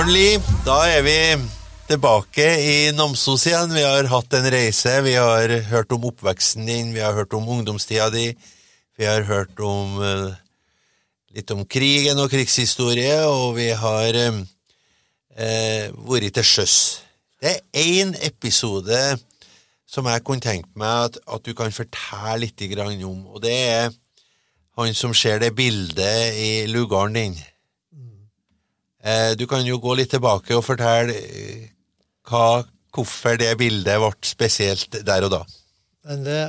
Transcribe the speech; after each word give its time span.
Bjørn 0.00 0.14
Lie, 0.16 0.36
da 0.64 0.74
er 0.88 1.02
vi 1.04 1.14
tilbake 1.84 2.44
i 2.64 2.76
Namsos 2.96 3.42
igjen. 3.44 3.74
Vi 3.76 3.82
har 3.84 4.06
hatt 4.08 4.32
en 4.38 4.46
reise. 4.48 4.94
Vi 5.04 5.12
har 5.12 5.52
hørt 5.68 5.92
om 5.92 6.06
oppveksten 6.08 6.64
din, 6.64 6.94
vi 6.94 7.02
har 7.04 7.12
hørt 7.12 7.36
om 7.36 7.44
ungdomstida 7.44 8.06
di. 8.14 8.30
Vi 8.96 9.04
har 9.04 9.26
hørt 9.28 9.60
om 9.60 9.98
eh, 10.00 10.38
litt 11.36 11.52
om 11.52 11.66
krigen 11.68 12.16
og 12.16 12.32
krigshistorie, 12.32 13.18
og 13.28 13.58
vi 13.58 13.68
har 13.76 14.16
eh 15.36 15.92
vært 15.92 16.32
til 16.38 16.48
sjøs. 16.48 16.78
Det 17.36 17.52
er 17.52 17.84
én 17.84 18.16
episode 18.24 19.20
som 19.84 20.08
jeg 20.08 20.24
kunne 20.24 20.40
tenkt 20.40 20.72
meg 20.80 21.10
at, 21.10 21.20
at 21.28 21.44
du 21.44 21.52
kan 21.52 21.76
fortelle 21.76 22.46
litt 22.46 23.04
om, 23.04 23.26
og 23.36 23.44
det 23.44 23.58
er 23.68 23.92
han 24.80 24.94
som 24.94 25.12
ser 25.12 25.44
det 25.44 25.52
bildet 25.54 26.40
i 26.40 26.66
lugaren 26.72 27.12
din. 27.12 27.36
Eh, 29.00 29.32
du 29.38 29.46
kan 29.48 29.64
jo 29.64 29.78
gå 29.80 29.94
litt 29.96 30.12
tilbake 30.12 30.56
og 30.56 30.64
fortelle 30.66 31.16
eh, 31.16 31.68
hva, 32.28 32.60
hvorfor 32.92 33.38
det 33.40 33.54
bildet 33.60 34.00
ble 34.02 34.12
spesielt 34.28 35.00
der 35.06 35.26
og 35.26 35.32
da. 35.34 35.40
Men 36.08 36.24
det, 36.26 36.40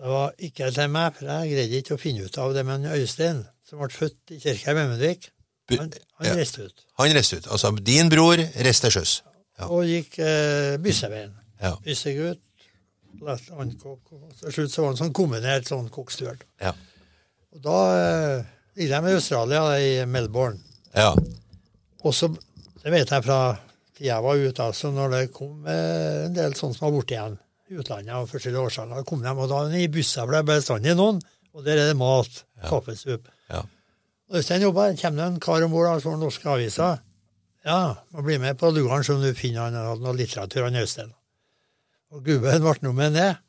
det 0.00 0.12
var 0.12 0.32
ikke 0.48 0.70
til 0.72 0.92
meg, 0.92 1.16
for 1.18 1.28
jeg 1.32 1.52
greide 1.52 1.82
ikke 1.82 1.96
å 1.96 2.00
finne 2.00 2.26
ut 2.26 2.38
av 2.40 2.54
det 2.56 2.64
Men 2.68 2.88
Øystein, 2.96 3.44
som 3.68 3.82
ble 3.82 3.90
født 3.92 4.36
i 4.36 4.40
kirka 4.40 4.72
i 4.72 4.78
Vemundvik. 4.80 5.30
Han, 5.74 5.92
han 6.20 6.28
ja. 6.28 6.34
reiste 6.38 6.68
ut. 6.68 6.84
Han 7.00 7.14
reiste 7.16 7.40
ut. 7.40 7.48
Altså 7.50 7.72
din 7.76 8.10
bror 8.12 8.38
reiste 8.38 8.86
til 8.86 9.00
sjøs. 9.00 9.20
Ja. 9.58 9.70
Og 9.72 9.88
gikk 9.88 10.18
eh, 10.22 10.76
Bysseveien. 10.80 11.32
Ja. 11.60 11.72
Byssegutt, 11.84 12.42
til 13.16 14.52
slutt 14.52 14.72
så 14.72 14.82
var 14.82 14.92
han 14.92 14.98
sånn 15.00 15.14
kombinert 15.16 15.68
sånn 15.68 15.88
kokkstuert. 15.92 16.44
Ja. 16.60 16.74
Og 17.56 17.62
da 17.64 17.78
eh, 17.96 18.48
ligger 18.76 19.00
de 19.00 19.12
i 19.12 19.16
Australia, 19.16 19.62
i 19.80 19.92
Melbourne. 20.08 20.60
Ja. 20.92 21.14
Og 22.06 22.14
så, 22.14 22.28
det 22.82 22.92
vet 22.92 23.10
jeg 23.10 23.24
fra 23.26 23.40
tida 23.96 24.10
jeg 24.10 24.24
var 24.24 24.36
ute, 24.36 24.62
altså 24.62 24.90
når 24.92 25.14
det 25.14 25.22
kom 25.34 25.64
en 25.72 26.34
del 26.36 26.54
sånne 26.56 26.76
som 26.76 26.84
var 26.84 26.92
borte 26.92 27.14
igjen 27.16 27.38
i 27.66 27.78
utlandet 27.80 28.12
av 28.14 28.28
forskjellige 28.28 28.68
årsaker, 28.68 29.06
kom 29.08 29.22
de, 29.24 29.32
og 29.32 29.48
da 29.50 29.62
i 29.74 29.88
busser 29.92 30.28
ble 30.28 30.42
bestandig 30.46 30.92
noen, 30.98 31.22
og 31.56 31.64
der 31.64 31.80
er 31.80 31.88
det 31.90 31.96
mat. 31.98 32.42
Ja. 32.60 32.68
Kaffesup. 32.68 33.30
Ja. 33.48 33.62
Øystein 34.36 34.66
jobba, 34.66 34.90
kommer 35.00 35.22
det 35.22 35.28
en 35.30 35.40
kar 35.40 35.64
om 35.64 35.72
bord 35.72 36.04
som 36.04 36.20
norske 36.20 36.50
aviser. 36.52 37.00
Ja, 37.66 37.96
må 38.12 38.22
bli 38.22 38.36
med 38.38 38.58
på 38.60 38.70
lugaren 38.70 39.02
så 39.06 39.16
du 39.18 39.32
finner 39.34 39.66
han 39.66 39.80
hadde 39.80 40.04
noe 40.04 40.14
litteratur, 40.18 40.66
han 40.68 40.78
Øystein. 40.78 41.10
Og 42.12 42.22
gubben 42.26 42.62
ble 42.62 42.76
nå 42.84 42.94
med 42.94 43.16
ned. 43.16 43.42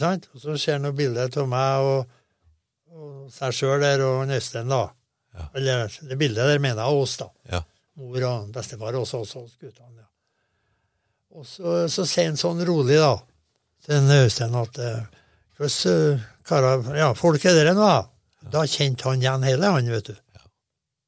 Sant? 0.00 0.30
Og 0.32 0.40
så 0.42 0.56
ser 0.56 0.78
han 0.78 0.88
noe 0.88 0.96
bilde 0.96 1.28
av 1.28 1.48
meg 1.52 1.86
og, 1.92 2.18
og 2.96 3.30
seg 3.34 3.54
sjøl 3.60 3.84
der 3.84 4.02
og 4.08 4.32
Øystein, 4.32 4.72
da. 4.72 4.86
Ja. 5.36 5.48
Eller 5.52 5.98
det 6.08 6.16
bildet 6.16 6.48
der 6.48 6.64
mener 6.64 6.82
jeg 6.82 7.04
oss, 7.04 7.20
da. 7.20 7.30
Ja 7.52 7.62
mor 7.96 8.26
og 8.28 8.50
bestefar 8.54 8.96
også, 8.98 9.22
også 9.24 9.44
hos 9.44 9.56
guttene. 9.60 10.04
Ja. 10.04 10.10
Og 11.36 11.46
så, 11.48 11.78
så 11.92 12.06
sier 12.08 12.30
han 12.30 12.38
sånn 12.40 12.62
rolig, 12.68 12.98
da, 13.00 13.14
til 13.86 14.10
Øystein 14.16 14.56
at 14.56 14.80
Hvordan 15.56 16.20
karer 16.44 16.96
Ja, 16.98 17.12
folk 17.16 17.44
er 17.48 17.56
dere 17.56 17.72
nå? 17.76 17.86
Da 17.86 18.50
Da 18.52 18.64
kjente 18.68 19.08
han 19.08 19.22
igjen 19.22 19.46
hele, 19.46 19.70
han, 19.72 19.88
vet 19.90 20.10
du. 20.10 20.16
Ja. 20.36 20.42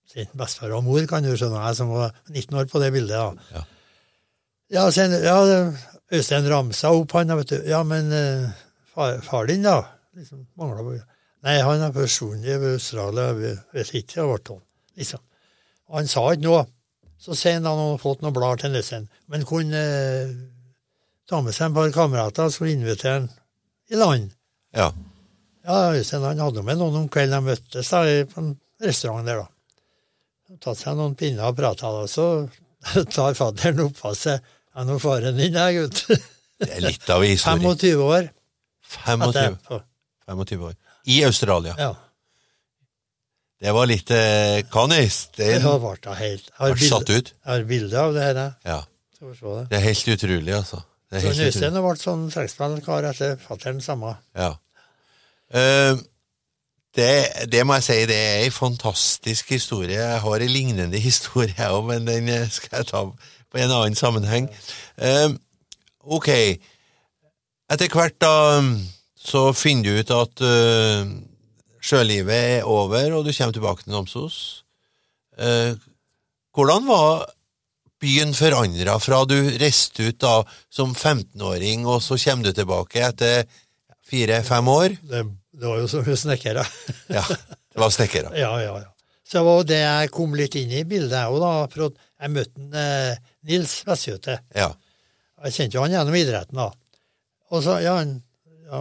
Sin 0.08 0.30
bestefar 0.36 0.72
og 0.78 0.86
mor, 0.86 1.04
kan 1.10 1.24
du 1.24 1.34
skjønne, 1.36 1.60
jeg 1.68 1.78
som 1.78 1.92
var 1.92 2.16
19 2.32 2.56
år 2.58 2.70
på 2.70 2.80
det 2.82 2.92
bildet. 2.94 3.16
da. 3.16 3.52
Ja, 3.52 3.64
ja, 4.68 4.88
sen, 4.92 5.14
ja 5.24 5.36
Øystein 6.12 6.48
ramsa 6.48 6.90
opp 6.96 7.12
han, 7.16 7.36
vet 7.40 7.52
du. 7.52 7.60
Ja, 7.68 7.82
men 7.84 8.10
far, 8.94 9.20
far 9.24 9.48
din, 9.48 9.62
da? 9.64 9.82
Liksom, 10.16 10.46
mangla 10.58 10.98
Nei, 11.46 11.60
han 11.62 11.84
har 11.84 11.92
forsvunnet 11.94 12.48
i 12.48 12.72
Australia, 12.72 13.30
Jeg 13.38 13.58
vet 13.72 13.94
ikke 13.94 14.24
hvor 14.26 14.40
han 14.48 14.64
liksom. 14.98 15.20
Han 15.94 16.10
sa 16.10 16.24
ikke 16.32 16.44
noe. 16.44 16.64
Så 17.18 17.34
sier 17.34 17.58
han 17.58 17.66
han 17.66 17.98
fått 18.00 18.22
noen 18.22 18.34
blader 18.36 18.62
til 18.62 18.74
nissen, 18.76 19.08
men 19.26 19.46
kunne 19.48 19.78
eh, 19.82 20.32
ta 21.28 21.40
med 21.42 21.56
seg 21.56 21.68
en 21.68 21.76
par 21.76 21.90
kamerater 21.94 22.50
så 22.54 22.68
invitere 22.70 23.16
han 23.18 23.28
i 23.90 23.98
land. 23.98 24.30
Ja. 24.76 24.92
Ja, 25.66 25.78
Øystein 25.92 26.24
han 26.24 26.40
hadde 26.40 26.62
med 26.64 26.78
noen 26.80 27.02
om 27.02 27.08
kvelden 27.12 27.42
de 27.42 27.50
møttes 27.52 27.90
da, 27.92 28.04
på 28.30 28.40
en 28.44 28.54
restaurant 28.84 29.26
der. 29.26 29.42
da. 29.42 30.56
Tatt 30.64 30.80
seg 30.80 30.96
noen 30.96 31.16
pinner 31.18 31.50
og 31.50 31.58
prata, 31.58 31.90
og 32.04 32.08
så 32.08 32.28
tar 33.14 33.36
fadderen 33.36 33.84
opp 33.88 34.04
av 34.08 34.16
seg 34.16 34.38
Ja, 34.78 34.84
nå 34.86 34.94
faren 35.02 35.34
din 35.40 35.56
jeg, 35.58 35.80
gutt. 35.82 36.04
det 36.62 36.68
er 36.76 36.84
litt 36.84 37.08
av 37.10 37.24
historie. 37.26 37.58
25 37.74 38.04
år. 38.04 38.28
25, 38.88 39.56
25 40.28 40.62
år. 40.70 40.76
I 41.10 41.16
Australia. 41.26 41.74
Ja. 41.80 41.90
Det 43.58 43.72
var 43.74 43.88
litt 43.90 44.10
eh, 44.14 44.60
kanis. 44.70 45.24
Det 45.34 45.56
ble 45.58 46.14
helt 46.20 46.52
har. 46.60 46.76
Jeg 46.78 47.50
har 47.50 47.64
bilde 47.66 47.98
av 47.98 48.14
det 48.14 48.28
her. 48.28 48.44
Ja. 48.66 48.82
Det. 49.18 49.34
det. 49.42 49.80
er 49.80 49.82
helt 49.82 50.08
utrolig, 50.14 50.54
altså. 50.54 50.84
Det 51.10 51.24
er 51.24 51.32
så 51.34 51.48
Øystein 51.48 51.80
ble 51.82 51.94
sånn 51.98 52.28
trekkspillkar 52.30 53.08
etter 53.08 53.34
fatter'n 53.40 53.80
samme. 53.82 54.12
Ja. 54.38 54.52
Uh, 55.50 55.98
det, 56.94 57.48
det, 57.50 57.64
må 57.66 57.78
jeg 57.78 57.86
si, 57.86 57.96
det 58.10 58.18
er 58.18 58.42
ei 58.44 58.52
fantastisk 58.54 59.50
historie. 59.54 59.96
Jeg 59.96 60.20
har 60.22 60.44
en 60.44 60.52
lignende 60.54 61.00
historie, 61.08 61.54
jeg 61.56 61.74
òg, 61.74 61.88
men 61.88 62.06
den 62.06 62.30
eh, 62.30 62.46
skal 62.52 62.80
jeg 62.80 62.90
ta 62.92 63.04
på 63.08 63.58
en 63.58 63.72
annen 63.72 63.98
sammenheng. 63.98 64.50
Uh, 65.00 65.34
ok. 66.04 66.30
Etter 67.72 67.90
hvert, 67.90 68.20
da, 68.22 68.62
så 69.18 69.48
finner 69.56 69.88
du 69.88 69.98
ut 69.98 70.14
at 70.14 70.44
uh, 70.44 71.10
sjølivet 71.84 72.34
er 72.58 72.68
over, 72.68 73.12
og 73.16 73.26
du 73.26 73.32
kommer 73.32 73.54
tilbake 73.54 73.84
til 73.84 73.94
Namsos. 73.94 74.38
Eh, 75.38 75.74
hvordan 76.56 76.86
var 76.88 77.28
byen 78.02 78.34
forandra 78.34 78.98
fra 79.02 79.22
du 79.26 79.36
reiste 79.58 80.10
ut 80.10 80.20
da 80.22 80.34
som 80.70 80.94
15-åring, 80.94 81.86
og 81.86 82.02
så 82.02 82.18
kommer 82.22 82.48
du 82.48 82.56
tilbake 82.56 83.02
etter 83.10 83.48
fire-fem 84.08 84.70
år? 84.72 84.98
Det, 85.02 85.24
det, 85.54 85.66
var 85.66 85.82
jo 85.82 86.04
mye 86.06 86.20
snekkere. 86.24 86.66
ja, 87.18 87.24
det 87.24 87.82
var 87.82 87.94
snekkere. 87.94 88.34
Ja, 88.38 88.52
ja, 88.62 88.76
ja. 88.84 88.92
Så 89.28 89.38
det 89.40 89.44
var 89.44 89.64
det 89.68 89.80
jeg 89.82 90.12
kom 90.14 90.36
litt 90.38 90.54
inn 90.56 90.70
i 90.72 90.86
bildet 90.88 91.28
òg, 91.28 91.36
da. 91.42 91.52
For 91.72 91.90
jeg 91.92 92.32
møtte 92.32 92.84
eh, 92.84 93.18
Nils 93.50 93.74
Vestjøte. 93.84 94.38
Ja. 94.56 94.70
Jeg 95.44 95.54
kjente 95.54 95.76
jo 95.76 95.82
han 95.84 95.92
gjennom 95.92 96.16
idretten, 96.16 96.58
da. 96.58 96.70
Og 97.52 97.62
så, 97.64 97.76
ja, 97.84 97.98
han 98.00 98.16
ja, 98.68 98.80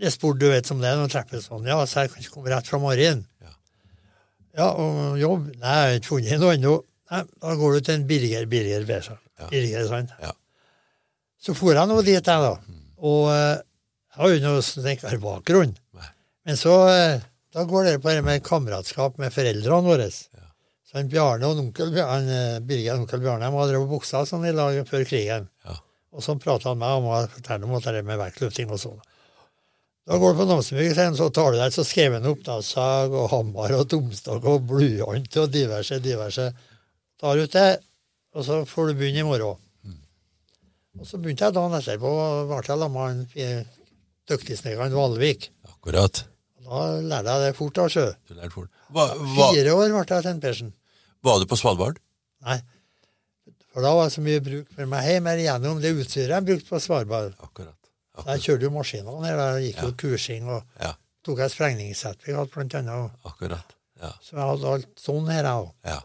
jeg 0.00 0.12
spurte 0.14 0.42
du 0.42 0.50
vet 0.52 0.68
som 0.68 0.80
det 0.82 0.90
er 0.90 0.98
når 1.00 1.12
treffes 1.12 1.48
sånn. 1.48 1.68
Ja, 1.68 1.78
så 1.88 2.04
jeg 2.04 2.12
kan 2.12 2.24
ikke 2.24 2.34
komme 2.38 2.52
rett 2.52 2.68
fra 2.68 2.80
morgenen. 2.82 3.24
Ja. 3.44 3.52
ja, 4.60 4.68
og 4.72 5.20
jobb? 5.20 5.46
Nei, 5.54 5.76
jeg 5.76 5.86
har 5.86 6.00
ikke 6.00 6.12
funnet 6.12 6.42
noe 6.42 6.56
ennå. 6.56 6.74
Nei, 7.12 7.22
da 7.44 7.54
går 7.60 7.76
du 7.76 7.86
til 7.86 7.98
en 7.98 8.08
Birger 8.08 8.50
Birger 8.50 8.84
Besson. 8.88 9.20
Ja. 9.38 9.48
Birger, 9.52 9.86
sant? 9.88 10.12
Ja. 10.22 10.32
Så 11.42 11.54
for 11.54 11.76
jeg 11.76 11.88
nå 11.88 12.00
dit, 12.02 12.16
jeg, 12.18 12.24
da. 12.26 12.52
Mm. 12.66 12.82
Og 13.06 13.30
eh, 13.30 13.56
jeg 14.16 14.22
har 14.22 14.32
jo 14.32 14.44
noe 14.46 14.64
snekkerbakgrunn. 14.64 15.74
Men 16.46 16.58
så 16.58 16.74
eh, 16.88 17.24
da 17.56 17.64
går 17.68 17.88
det 17.88 17.98
på 18.04 18.12
det 18.12 18.22
med 18.24 18.44
kameratskap 18.44 19.18
med 19.22 19.34
foreldrene 19.34 19.86
våre. 19.86 20.06
Ja. 20.10 20.46
Så 20.86 21.00
han 21.00 21.10
Bjarne 21.12 21.48
og 21.48 21.60
onkel 21.62 21.92
Bjarne, 21.94 22.38
eh, 22.56 22.62
Birger 22.64 22.96
og 22.96 23.04
onkel 23.04 23.22
Bjarne 23.24 23.48
de 23.48 23.58
hadde 23.60 23.72
drevet 23.74 23.92
buksa 23.92 24.24
sånn 24.28 24.46
i 24.48 24.54
lag 24.56 24.78
før 24.88 25.04
krigen. 25.08 25.50
Ja. 25.66 25.78
Og 26.16 26.24
så 26.24 26.36
prata 26.40 26.72
han 26.72 26.80
med 26.80 26.88
meg 26.88 27.02
om 27.02 27.10
å 27.12 27.20
fortelle 27.32 27.68
om 27.68 27.76
at 27.76 27.88
det 27.92 28.02
med 28.08 28.20
vektløfting 28.20 28.72
og 28.72 28.82
sånn. 28.82 29.00
Da 30.06 30.18
går 30.22 30.32
du 30.32 30.38
på 30.38 30.44
Namsbygd, 30.46 30.98
så 31.18 31.26
tar 31.34 31.50
du 31.50 31.58
deg 31.58 31.72
så 31.74 31.82
skriver 31.82 32.20
han 32.22 32.42
da, 32.46 32.60
sag 32.62 33.14
og 33.14 33.26
hammer 33.32 33.72
og 33.74 33.88
tomstokk 33.90 34.44
og 34.46 34.68
blyant 34.70 35.38
og 35.42 35.50
diverse, 35.50 35.98
diverse. 36.02 36.44
Tar 37.18 37.40
ut 37.42 37.56
det, 37.56 37.70
og 38.36 38.46
så 38.46 38.60
får 38.70 38.92
du 38.92 39.00
begynne 39.00 39.24
i 39.24 39.26
morgen. 39.26 39.58
Mm. 39.82 39.98
Og 41.00 41.08
så 41.08 41.18
begynte 41.18 41.48
jeg 41.48 41.56
dagen 41.56 41.74
etterpå, 41.80 42.12
og 42.12 42.52
ble 42.52 42.60
jeg 42.62 42.78
sammen 42.84 43.24
med 43.34 43.74
dyktigsnekkeren 44.30 44.94
Valvik. 44.94 45.48
Akkurat. 45.66 46.22
Da 46.66 46.84
lærte 47.02 47.34
jeg 47.34 47.48
det 47.48 47.58
fort, 47.58 47.82
altså. 47.82 48.06
Du 48.28 48.34
lærte 48.38 48.54
fort. 48.54 48.70
Hva, 48.94 49.08
hva, 49.18 49.50
Fire 49.56 49.74
år 49.74 49.90
ble 49.90 50.04
jeg 50.04 50.26
til 50.28 50.40
Persen. 50.42 50.72
Var 51.26 51.42
du 51.42 51.48
på 51.50 51.58
Svalbard? 51.58 51.98
Nei. 52.46 52.60
For 53.74 53.82
da 53.82 53.90
var 53.96 54.06
det 54.06 54.14
så 54.14 54.22
mye 54.24 54.44
bruk 54.44 54.70
for 54.72 54.88
meg 54.88 55.10
hjemme 55.10 55.34
gjennom 55.42 55.82
det 55.82 55.96
utstyret 55.98 56.36
jeg 56.36 56.46
brukte 56.46 56.70
på 56.70 56.80
Svalbard. 56.84 57.34
Akkurat. 57.42 57.75
Jeg 58.24 58.44
kjørte 58.44 58.66
jo 58.66 58.72
maskinene 58.74 59.22
ned. 59.22 59.40
Jeg 59.40 59.70
gikk 59.70 59.82
jo 59.84 59.94
kursing 60.02 60.50
og 60.50 60.82
ja. 60.82 60.92
tok 61.26 61.42
et 61.44 61.52
sprengningssertifikat, 61.52 62.52
blant 62.54 62.76
annet. 62.80 63.16
Akkurat. 63.28 63.74
Ja. 64.02 64.12
Så 64.24 64.36
jeg 64.36 64.44
hadde 64.44 64.74
alt 64.74 65.00
sånn 65.00 65.32
her, 65.32 65.48
jeg 65.48 65.64
òg. 65.64 65.72
Ja. 65.88 66.00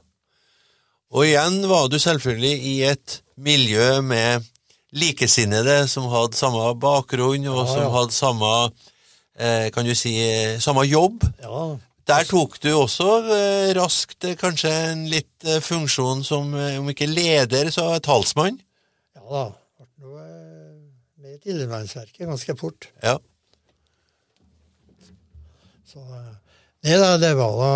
Og 1.12 1.28
igjen 1.28 1.60
var 1.68 1.90
du 1.92 1.98
selvfølgelig 2.00 2.72
i 2.72 2.76
et 2.88 3.18
miljø 3.36 4.00
med 4.06 4.48
likesinnede 4.96 5.86
som 5.92 6.08
hadde 6.12 6.40
samme 6.40 6.72
bakgrunn, 6.80 7.48
og 7.52 7.64
som 7.68 7.88
hadde 7.96 8.16
samme 8.16 8.52
eh, 9.36 9.68
kan 9.76 9.88
du 9.88 9.96
si, 9.96 10.16
samme 10.64 10.86
jobb. 10.88 11.24
Ja. 11.44 11.64
Der 12.12 12.28
tok 12.28 12.58
du 12.64 12.72
også 12.76 13.10
eh, 13.32 13.72
raskt 13.78 14.26
eh, 14.28 14.38
kanskje 14.40 14.72
en 14.92 15.06
litt 15.12 15.48
eh, 15.48 15.62
funksjon 15.64 16.24
som, 16.28 16.52
eh, 16.58 16.80
om 16.80 16.90
ikke 16.92 17.08
leder, 17.08 17.72
så 17.72 17.94
talsmann? 18.04 18.60
Ja 19.16 19.28
da 19.32 19.48
et 21.46 22.18
ganske 22.20 22.56
fort. 22.60 22.90
Ja. 23.04 23.18
Så, 25.88 26.00
Nei 26.82 26.96
da, 26.98 27.12
det 27.22 27.34
var 27.38 27.52
da 27.60 27.72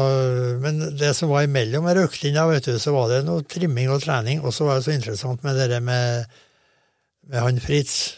Men 0.63 0.79
det 0.97 1.11
som 1.17 1.29
var 1.29 1.43
imellom 1.45 1.85
her 1.89 1.99
øktene, 2.07 2.45
vet 2.49 2.65
du, 2.65 2.77
så 2.81 2.93
var 2.95 3.11
det 3.11 3.19
noe 3.27 3.43
trimming 3.45 3.91
og 3.93 4.01
trening. 4.01 4.41
Og 4.41 4.53
så 4.55 4.65
var 4.65 4.79
det 4.79 4.87
så 4.87 4.95
interessant 4.95 5.43
med 5.45 5.59
det 5.59 5.67
der 5.75 5.83
med, 5.83 6.25
med 7.29 7.43
han 7.43 7.59
Fritz. 7.61 8.15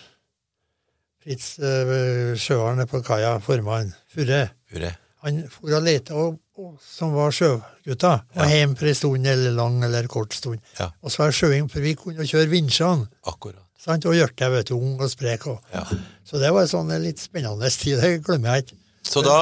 Fritz 1.23 1.57
øh, 1.59 2.37
Sjøaren 2.39 2.85
på 2.87 3.01
kaia, 3.03 3.33
formann. 3.43 3.91
Furre. 4.13 4.45
Furre. 4.71 4.93
Han 5.25 5.43
for 5.51 5.73
og 5.75 5.83
lette, 5.83 6.13
og, 6.15 6.37
og, 6.55 6.77
som 6.79 7.11
var 7.17 7.33
sjøgutta. 7.35 8.13
Og 8.37 8.43
Ja. 8.45 8.47
hjem 8.53 8.77
for 8.79 8.87
ei 8.87 8.95
stund, 8.95 9.27
eller 9.27 9.51
lang 9.57 9.81
eller 9.83 10.07
kort 10.07 10.37
stund. 10.37 10.61
Ja. 10.79 10.91
Og 11.01 11.11
så 11.11 11.23
var 11.25 11.33
det 11.33 11.39
sjøing, 11.41 11.67
for 11.73 11.83
vi 11.83 11.97
kunne 11.99 12.23
kjøre 12.29 12.47
vinsjene. 12.53 13.09
Akkurat. 13.27 13.66
Sant? 13.77 14.05
Og 14.09 14.15
Hjørte, 14.17 14.49
vet 14.51 14.71
du, 14.71 14.75
ung 14.77 14.97
og 14.99 15.09
sprek. 15.11 15.45
Og. 15.51 15.59
Ja. 15.73 15.83
Så 16.27 16.39
det 16.41 16.49
var 16.53 16.65
en 16.65 16.71
sånn 16.71 16.93
litt 17.03 17.21
spennende 17.21 17.69
tid. 17.71 17.99
Det 18.01 18.15
glemmer 18.25 18.57
jeg 18.57 18.67
ikke. 18.67 18.79
Så 19.07 19.21
da, 19.23 19.37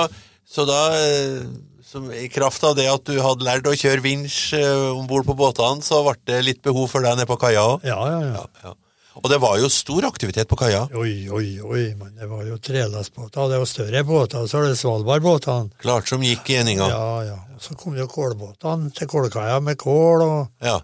så 0.45 0.65
da 0.69 0.79
eh, 0.99 1.45
som 1.85 2.09
i 2.13 2.27
kraft 2.29 2.63
av 2.67 2.75
det 2.77 2.85
at 2.91 3.05
du 3.07 3.15
hadde 3.23 3.45
lært 3.47 3.67
å 3.71 3.73
kjøre 3.77 4.03
vinsj 4.03 4.57
eh, 4.59 4.89
om 4.93 5.07
bord 5.09 5.25
på 5.29 5.37
båtene, 5.39 5.81
så 5.85 6.01
ble 6.05 6.17
det 6.27 6.41
litt 6.45 6.61
behov 6.65 6.89
for 6.91 7.05
deg 7.05 7.15
nede 7.17 7.29
på 7.29 7.37
kaia 7.41 7.63
òg? 7.75 7.85
Ja, 7.87 8.01
ja, 8.11 8.19
ja. 8.33 8.43
Ja. 8.65 8.73
Og 9.15 9.29
det 9.31 9.37
var 9.39 9.55
jo 9.61 9.69
stor 9.71 10.03
aktivitet 10.09 10.49
på 10.51 10.57
kaia. 10.59 10.81
Oi, 10.99 11.29
oi, 11.31 11.45
oi, 11.63 11.83
men 11.95 12.17
det 12.19 12.27
var 12.27 12.41
jo 12.43 12.57
trelastbåter. 12.59 13.47
Det 13.47 13.59
var 13.61 13.69
større 13.71 14.01
båter, 14.03 14.43
så 14.51 14.59
var 14.59 14.67
det 14.67 14.75
Svalbardbåtene. 14.81 15.71
Klart 15.79 16.11
som 16.11 16.25
gikk 16.27 16.51
i 16.51 16.57
eninga. 16.59 16.89
Ja, 16.91 17.05
ja. 17.29 17.37
Og 17.55 17.63
så 17.63 17.77
kom 17.79 17.95
jo 17.95 18.09
kålbåtene 18.11 18.91
til 18.97 19.07
kålkaia 19.07 19.61
med 19.63 19.79
kål, 19.79 20.25
og, 20.25 20.51
Ja, 20.67 20.81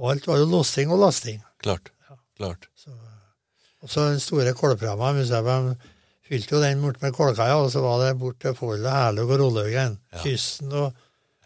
og 0.00 0.14
alt 0.14 0.24
var 0.30 0.40
jo 0.40 0.46
lossing 0.48 0.88
og 0.96 1.02
lasting. 1.04 1.42
klart. 1.60 1.92
Klart. 2.42 2.68
Og 3.82 3.90
så 3.90 4.04
den 4.12 4.20
store 4.22 4.52
kålpramma, 4.54 5.12
de 5.18 5.76
fylte 6.26 6.54
jo 6.56 6.60
den 6.62 6.82
bort 6.82 7.00
med 7.02 7.14
kålkaia, 7.16 7.56
og 7.58 7.70
så 7.72 7.82
var 7.82 7.98
det 8.04 8.12
bort 8.20 8.38
til 8.42 8.54
Folde, 8.58 8.90
Herløg 8.90 9.30
og 9.30 9.40
Rollhaugen. 9.42 9.98
Kysten 10.22 10.72
og 10.72 10.92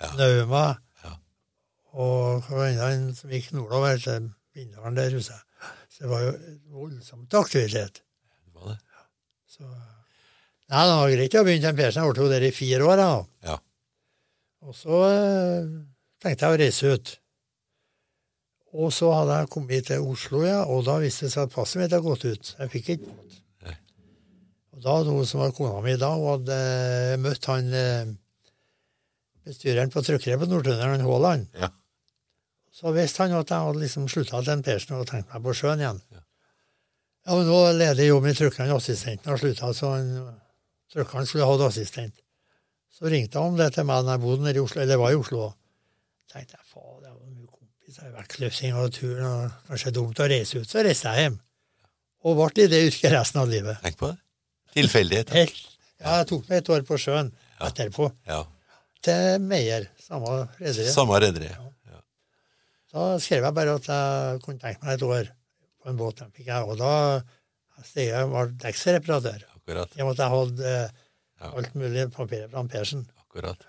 Ja. 0.00 0.10
Nauma. 0.18 0.76
Ja. 1.04 1.14
Og 1.96 2.44
hva 2.44 2.66
andre 2.68 3.14
som 3.16 3.30
gikk 3.32 3.52
nordover 3.56 3.96
til 3.96 4.26
Bindalen 4.52 4.96
der 4.98 5.14
huset. 5.16 5.40
Så 5.88 6.02
det 6.04 6.10
var 6.10 6.20
jo 6.26 6.32
voldsomt 6.76 7.32
aktivitet. 7.34 8.02
Det 8.44 8.52
var 8.54 8.74
det. 8.74 8.78
Så 9.48 9.64
Nei, 9.64 10.82
det 10.84 10.96
var 10.98 11.10
greit 11.14 11.34
å 11.38 11.44
begynne 11.46 11.70
den 11.70 11.76
Persen. 11.78 12.02
Jeg 12.04 12.12
ble 12.12 12.24
jo 12.26 12.32
der 12.34 12.44
i 12.44 12.50
fire 12.52 12.84
år. 12.84 12.96
da. 13.00 13.08
Ja. 13.48 13.56
Og 14.66 14.74
så 14.74 15.00
øh, 15.06 15.68
tenkte 16.20 16.44
jeg 16.44 16.52
å 16.52 16.60
reise 16.60 16.92
ut. 16.92 17.12
Og 18.76 18.92
så 18.92 19.08
hadde 19.14 19.38
jeg 19.40 19.50
kommet 19.54 19.88
til 19.88 20.04
Oslo, 20.04 20.42
ja, 20.44 20.60
og 20.68 20.84
da 20.84 20.98
viste 21.00 21.26
det 21.26 21.32
seg 21.32 21.46
at 21.46 21.54
passet 21.54 21.80
mitt 21.80 21.94
hadde 21.94 22.04
gått 22.04 22.26
ut. 22.28 22.52
Jeg 22.58 22.72
fikk 22.74 22.90
ikke 22.94 23.08
båt. 23.08 23.38
Og 24.76 24.82
da 24.84 24.98
hadde 24.98 25.14
hun 25.16 25.28
som 25.28 25.40
var 25.40 25.54
kona 25.56 25.80
mi 25.80 25.94
da, 25.96 26.10
hun 26.12 26.34
hadde 26.34 26.56
eh, 26.60 27.14
møtt 27.22 27.48
han 27.48 27.72
eh, 27.72 28.10
bestyreren 29.48 29.92
på 29.94 30.02
trykkeriet 30.04 30.42
på 30.42 30.48
Nord-Trønderen, 30.50 31.04
Haaland. 31.06 31.48
Ja. 31.56 31.70
Så 32.76 32.92
visste 32.92 33.24
han 33.24 33.38
at 33.38 33.48
jeg 33.48 33.64
hadde 33.64 33.80
liksom 33.80 34.10
slutta 34.12 34.42
til 34.42 34.52
en 34.52 34.66
Persen 34.66 34.98
og 34.98 35.08
tenkt 35.08 35.32
meg 35.32 35.46
på 35.46 35.56
sjøen 35.56 35.80
igjen. 35.80 36.02
Ja. 36.12 36.20
Ja, 37.26 37.34
men 37.34 37.48
nå 37.50 37.56
leder 37.74 38.06
jobben 38.06 38.30
i 38.30 38.38
trykkeren, 38.38 38.70
assistenten 38.76 39.32
har 39.32 39.40
slutta, 39.40 39.72
så 39.74 39.96
han, 39.96 40.10
trykkeren 40.92 41.26
skulle 41.26 41.48
hatt 41.48 41.64
assistent. 41.66 42.20
Så 42.94 43.10
ringte 43.10 43.40
han 43.40 43.50
om 43.50 43.58
det 43.58 43.72
til 43.74 43.88
meg 43.88 44.04
da 44.06 44.14
jeg 44.14 44.22
bodde 44.22 44.44
nede 44.44 44.60
i 44.60 44.62
Oslo, 44.62 44.84
eller 44.84 45.00
var 45.00 45.10
i 45.10 45.18
Oslo. 45.18 45.48
Tenkte 46.30 46.54
jeg, 46.54 46.68
faen, 46.70 46.95
det 47.96 48.04
har 48.04 48.12
kompiser, 48.12 48.16
vektløfting 48.20 48.74
og 48.76 48.92
turen, 48.92 49.26
og 49.26 49.68
kanskje 49.70 49.92
dumt 49.96 50.18
å 50.20 50.28
reise 50.28 50.58
ut. 50.60 50.68
Så 50.68 50.82
reiste 50.84 51.08
jeg 51.12 51.22
hjem. 51.26 51.38
Og 52.26 52.36
ble 52.36 52.64
i 52.64 52.68
det 52.68 52.80
yrket 52.90 53.12
resten 53.12 53.40
av 53.40 53.48
livet. 53.48 53.78
Tenk 53.82 53.96
på 53.98 54.10
det. 54.12 54.18
Tilfeldighet. 54.76 55.30
Helt. 55.30 55.62
Ja, 56.00 56.18
jeg 56.20 56.26
tok 56.28 56.48
meg 56.50 56.58
et 56.58 56.68
år 56.68 56.82
på 56.84 56.98
sjøen 57.00 57.32
Ja. 57.60 57.68
etterpå, 57.70 58.12
Ja. 58.26 58.44
til 59.02 59.38
Meyer, 59.40 59.86
samme 59.98 60.48
rederi. 60.60 60.90
Samme 60.92 61.20
rederi. 61.20 61.48
Ja. 61.48 62.00
Da 62.92 63.18
skrev 63.18 63.42
jeg 63.44 63.54
bare 63.54 63.74
at 63.76 63.86
jeg 63.86 64.40
kunne 64.42 64.58
tenke 64.60 64.82
meg 64.84 64.94
et 64.94 65.02
år 65.02 65.28
på 65.82 65.88
en 65.88 65.96
båt. 65.96 66.16
Den 66.16 66.30
fikk 66.32 66.46
jeg, 66.46 66.62
og 66.64 66.76
da 66.78 67.22
steg 67.84 68.08
jeg 68.08 68.28
var 68.28 68.46
dekksreparatør. 68.48 69.42
Akkurat. 69.56 69.96
I 69.96 70.02
og 70.02 70.08
med 70.08 70.20
at 70.20 70.22
jeg 70.24 70.30
hadde 70.34 70.74
eh, 71.40 71.50
alt 71.52 71.74
mulig 71.74 72.12
papirer 72.12 72.48
fra 72.50 72.62
Persen. 72.64 73.06
Akkurat. 73.20 73.64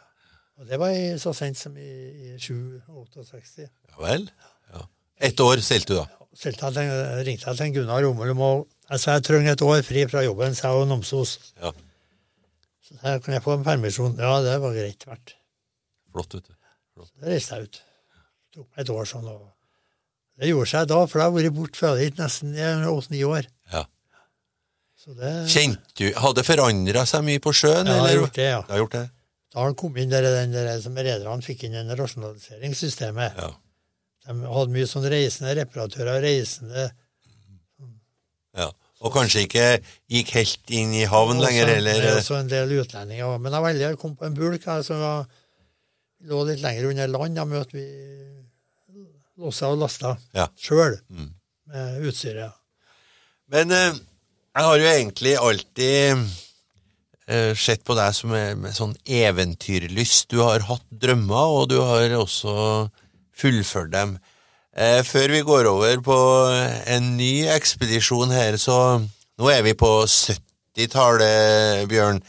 Og 0.57 0.65
det 0.69 0.79
var 0.81 0.93
i, 0.93 1.09
så 1.21 1.33
sent 1.37 1.57
som 1.59 1.75
i, 1.77 1.87
i 1.87 2.35
7-68. 2.41 3.67
Ja 3.67 4.01
vel. 4.01 4.29
Ja. 4.73 4.85
Ett 5.29 5.39
år 5.43 5.61
seilte 5.65 5.93
du, 5.93 5.99
da. 5.99 6.07
Stilte 6.37 6.69
jeg 6.75 7.25
ringte 7.25 7.49
jeg 7.49 7.57
til 7.57 7.73
Gunnar 7.79 8.03
Rommelum 8.05 8.41
og 8.45 8.67
jeg 8.87 9.01
sa 9.01 9.17
jeg 9.17 9.25
trenger 9.27 9.55
et 9.55 9.63
år 9.65 9.81
fri 9.83 10.05
fra 10.07 10.21
jobben, 10.23 10.53
sa 10.55 10.69
jeg 10.71 10.83
og 10.83 10.87
Namsos. 10.87 11.33
Ja. 11.59 11.73
Så 12.85 12.95
sa 12.95 13.15
jeg, 13.15 13.23
kan 13.25 13.35
jeg 13.35 13.43
få 13.43 13.57
en 13.57 13.65
permisjon? 13.65 14.15
Ja, 14.21 14.37
det 14.45 14.53
var 14.63 14.75
greit 14.75 15.03
verdt. 15.09 15.33
Flott, 16.13 16.37
vet 16.37 16.47
du. 16.47 16.53
Så 17.03 17.27
reiste 17.27 17.57
jeg 17.57 17.67
ut. 17.67 17.81
tok 18.55 18.69
meg 18.69 18.85
et 18.85 18.93
år 18.93 19.09
sånn. 19.09 19.27
og 19.27 19.43
Det 20.39 20.49
gjorde 20.53 20.71
seg 20.71 20.87
da, 20.89 21.01
for 21.09 21.19
jeg 21.19 21.27
har 21.27 21.35
vært 21.35 21.57
borte 21.57 21.81
fra 21.81 21.91
dit 21.99 22.21
nesten 22.21 22.55
i 22.55 22.69
åtte-ni 22.93 23.25
år. 23.27 23.49
Ja. 23.73 23.83
Så 24.97 25.13
det, 25.17 25.33
Kjente 25.51 25.93
du 25.99 26.07
Hadde 26.17 26.41
det 26.41 26.47
forandra 26.47 27.03
seg 27.09 27.27
mye 27.27 27.43
på 27.43 27.53
sjøen? 27.53 27.85
Ja, 27.89 27.99
jeg 27.99 28.05
har 28.07 28.21
gjort 28.21 28.39
det, 28.39 28.47
ja. 28.47 28.61
Det 28.63 28.73
har 28.75 28.83
gjort 28.85 28.95
det? 28.95 29.05
Da 29.57 29.63
han 29.65 29.73
kom 29.73 29.95
inn 29.97 30.11
der, 30.11 30.21
den 30.21 30.51
der 30.53 30.67
som 30.83 30.93
rederne 30.93 31.41
fikk 31.41 31.63
inn 31.65 31.73
i 31.79 31.95
rasjonaliseringssystemet. 31.97 33.39
Ja. 33.41 33.47
De 34.27 34.35
hadde 34.53 34.73
mye 34.75 34.85
sånn 34.85 35.07
reisende 35.09 35.55
reparatører, 35.57 36.19
og 36.19 36.25
reisende 36.27 36.83
ja. 38.57 38.67
Og 39.05 39.13
kanskje 39.13 39.43
ikke 39.45 39.65
gikk 40.09 40.31
helt 40.33 40.71
inn 40.73 40.93
i 40.97 41.03
havn 41.09 41.37
lenger, 41.41 41.69
eller 41.77 41.99
det 42.01 42.09
er 42.11 42.19
også 42.19 42.37
en 42.39 42.47
del 42.49 42.71
utlendinger. 42.79 43.35
Men 43.41 43.53
jeg 43.53 43.61
var 43.65 43.69
heldig 43.73 43.85
jeg 43.87 43.99
kom 44.01 44.15
på 44.17 44.25
en 44.29 44.37
bulk 44.37 44.65
her 44.69 44.81
som 44.85 45.01
var, 45.01 45.27
lå 46.29 46.39
litt 46.49 46.63
lenger 46.63 46.87
under 46.91 47.11
land. 47.13 47.37
Da 47.37 47.45
møtte 47.49 47.77
vi 47.77 47.85
lossa 49.37 49.69
og 49.73 49.77
lasta 49.83 50.15
Ja. 50.33 50.47
sjøl 50.57 50.97
Mm. 51.09 51.33
med 51.69 52.07
utstyret. 52.09 52.53
Men 53.49 53.71
eh, 53.71 53.93
jeg 54.55 54.65
har 54.69 54.77
jo 54.77 54.85
egentlig 54.93 55.35
alltid 55.37 56.11
eh, 56.11 56.25
sett 57.27 57.83
på 57.83 57.95
deg 57.97 58.13
som 58.15 58.31
med 58.31 58.71
sånn 58.75 58.93
eventyrlyst. 59.03 60.29
Du 60.31 60.39
har 60.45 60.63
hatt 60.69 60.85
drømmer, 60.91 61.49
og 61.61 61.69
du 61.73 61.77
har 61.83 62.13
også 62.15 62.87
fullført 63.37 63.91
dem. 63.91 64.17
Eh, 64.77 65.01
før 65.03 65.33
vi 65.33 65.41
går 65.43 65.67
over 65.71 65.99
på 66.05 66.17
en 66.87 67.15
ny 67.17 67.47
ekspedisjon 67.51 68.31
her, 68.31 68.55
så 68.61 68.77
nå 69.01 69.49
er 69.51 69.63
vi 69.65 69.73
på 69.77 69.89
70-tallet, 70.77 71.87
Bjørn. 71.89 72.21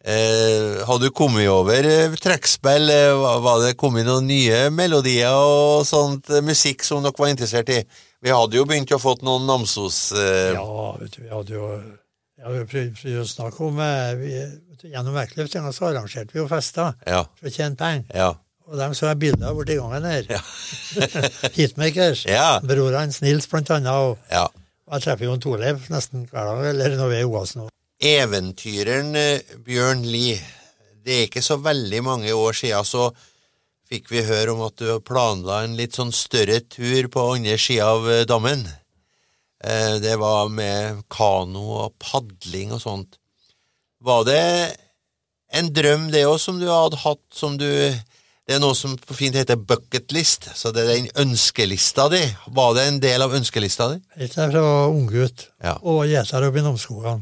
Eh, 0.00 0.80
har 0.88 0.98
du 0.98 1.10
kommet 1.12 1.44
over 1.52 1.84
eh, 1.84 2.14
trekkspill? 2.16 2.88
Eh, 2.90 3.12
var- 3.44 3.60
det 3.66 3.74
kommet 3.76 4.06
noen 4.06 4.26
nye 4.26 4.70
melodier 4.72 5.28
og 5.36 5.84
sånt 5.84 6.30
eh, 6.32 6.40
musikk 6.40 6.82
som 6.82 7.02
dere 7.04 7.12
var 7.18 7.28
interessert 7.28 7.68
i? 7.68 7.82
Vi 8.24 8.30
hadde 8.32 8.56
jo 8.56 8.64
begynt 8.64 8.90
å 8.96 8.98
få 9.00 9.18
noen 9.22 9.44
Namsos 9.48 10.12
eh, 10.16 10.54
Ja, 10.56 10.96
vet 10.96 11.12
du, 11.18 11.22
vi 11.22 11.28
hadde 11.28 11.52
jo 11.52 11.68
jeg 12.40 12.52
vi 12.52 12.60
jo 12.60 12.68
prøvd, 12.72 12.92
prøvd 13.00 13.18
å 13.20 13.24
snakke 13.28 13.64
om 13.66 13.80
eh, 13.84 14.52
Gjennom 14.80 15.12
vektløftinga 15.12 15.72
så 15.76 15.90
arrangerte 15.90 16.32
vi 16.32 16.40
jo 16.40 16.46
fester 16.48 16.94
Ja, 17.04 17.26
for 17.36 17.50
å 17.50 17.52
tjene 17.52 17.76
penger. 17.76 18.06
ja, 18.16 18.30
Og 18.70 18.78
dem 18.80 18.94
så 18.96 19.10
jeg 19.10 19.18
bilder 19.20 19.52
borti 19.56 19.76
gangen 19.76 20.06
her. 20.08 20.24
Ja. 20.30 20.40
Hitmakers. 21.58 22.22
Ja. 22.30 22.60
Bror 22.64 22.96
hans 22.96 23.20
Nils, 23.20 23.48
blant 23.50 23.68
annet. 23.74 23.92
Og, 23.92 24.16
ja. 24.32 24.46
og 24.86 24.94
jeg 24.96 25.04
treffer 25.04 25.26
jo 25.26 25.34
en 25.36 25.42
Torleif 25.44 25.90
nesten 25.92 26.24
hver 26.30 26.48
dag, 26.48 26.62
eller 26.70 26.96
når 26.96 27.12
vi 27.12 27.18
er 27.18 27.26
i 27.26 27.28
OAS 27.28 27.56
nå. 27.58 27.66
Eventyreren 28.00 29.12
eh, 29.20 29.56
Bjørn 29.66 30.06
Lie, 30.08 30.38
det 31.04 31.16
er 31.18 31.26
ikke 31.28 31.44
så 31.44 31.58
veldig 31.60 32.00
mange 32.06 32.32
år 32.32 32.56
siden 32.56 32.86
så 32.88 33.10
fikk 33.90 34.08
vi 34.14 34.22
høre 34.24 34.54
om 34.54 34.62
at 34.64 34.78
du 34.80 34.94
planla 35.04 35.64
en 35.66 35.74
litt 35.76 35.98
sånn 35.98 36.12
større 36.14 36.60
tur 36.70 37.10
på 37.12 37.26
andre 37.34 37.58
sida 37.60 37.90
av 37.98 38.08
eh, 38.08 38.24
dammen. 38.28 38.64
Eh, 39.64 39.98
Det 40.00 40.16
var 40.18 40.48
med 40.48 41.02
kano 41.10 41.64
og 41.84 41.94
padling 42.00 42.72
og 42.72 42.80
sånt. 42.80 43.18
Var 44.02 44.24
det 44.24 44.76
en 45.52 45.68
drøm, 45.74 46.10
det 46.12 46.24
òg, 46.26 46.38
som 46.40 46.60
du 46.60 46.68
hadde 46.70 46.96
hatt, 47.04 47.20
som 47.34 47.58
du 47.58 47.66
Det 48.48 48.56
er 48.56 48.62
noe 48.64 48.74
som 48.74 48.96
på 48.98 49.14
fint 49.14 49.36
heter 49.36 49.54
bucketlist, 49.54 50.48
så 50.58 50.72
det 50.74 50.82
er 50.82 50.94
den 50.96 51.10
ønskelista 51.22 52.08
di. 52.10 52.18
Var 52.50 52.72
det 52.74 52.86
en 52.88 52.96
del 53.00 53.22
av 53.22 53.34
ønskelista 53.36 53.86
di? 53.92 54.00
Helt 54.18 54.34
fra 54.34 54.48
jeg 54.48 54.62
var 54.64 54.88
unggutt 54.90 55.44
Ja. 55.62 55.76
og 55.82 56.00
gjeter 56.08 56.48
oppe 56.48 56.58
i 56.58 56.62
Namsskogan. 56.64 57.20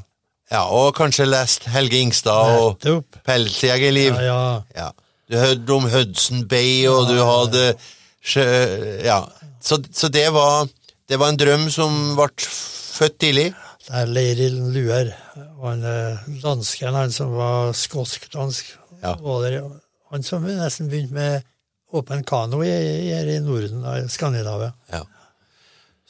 Ja, 0.50 0.62
og 0.73 0.95
kanskje 0.97 1.26
lest 1.28 1.64
Helge 1.68 1.99
Ingstad 2.00 2.54
og. 2.62 2.80
Pelsjegerliv. 3.26 4.14
Ja, 4.14 4.23
ja. 4.25 4.62
Ja. 4.76 4.88
Du 5.28 5.37
hørte 5.37 5.71
om 5.75 5.85
Hudson 5.92 6.47
Bay, 6.49 6.87
og 6.88 7.09
du 7.11 7.18
hadde 7.21 7.75
sjø... 8.25 8.47
Ja. 9.04 9.26
Så, 9.61 9.83
så 9.92 10.09
det, 10.09 10.33
var, 10.33 10.64
det 11.08 11.16
var 11.20 11.32
en 11.32 11.40
drøm 11.40 11.66
som 11.72 11.94
ble 12.18 12.28
født 12.98 13.18
tidlig. 13.22 13.48
Det 13.88 13.94
er 14.02 14.10
Leiril 14.12 14.56
Luer. 14.74 15.12
Han 15.62 15.84
eh, 15.88 16.24
dansken, 16.42 16.96
han 16.98 17.12
som 17.14 17.32
var 17.38 17.72
skotsk-dansk, 17.76 18.74
Ja. 19.02 19.14
han 20.10 20.22
som 20.26 20.42
nesten 20.44 20.88
begynte 20.90 21.14
med 21.14 21.44
åpen 21.94 22.24
kano 22.26 22.60
i, 22.66 22.68
her 23.12 23.28
i 23.30 23.38
Norden, 23.40 23.84
i 23.86 24.08
Skandinavia. 24.12 24.72
Ja, 24.92 25.04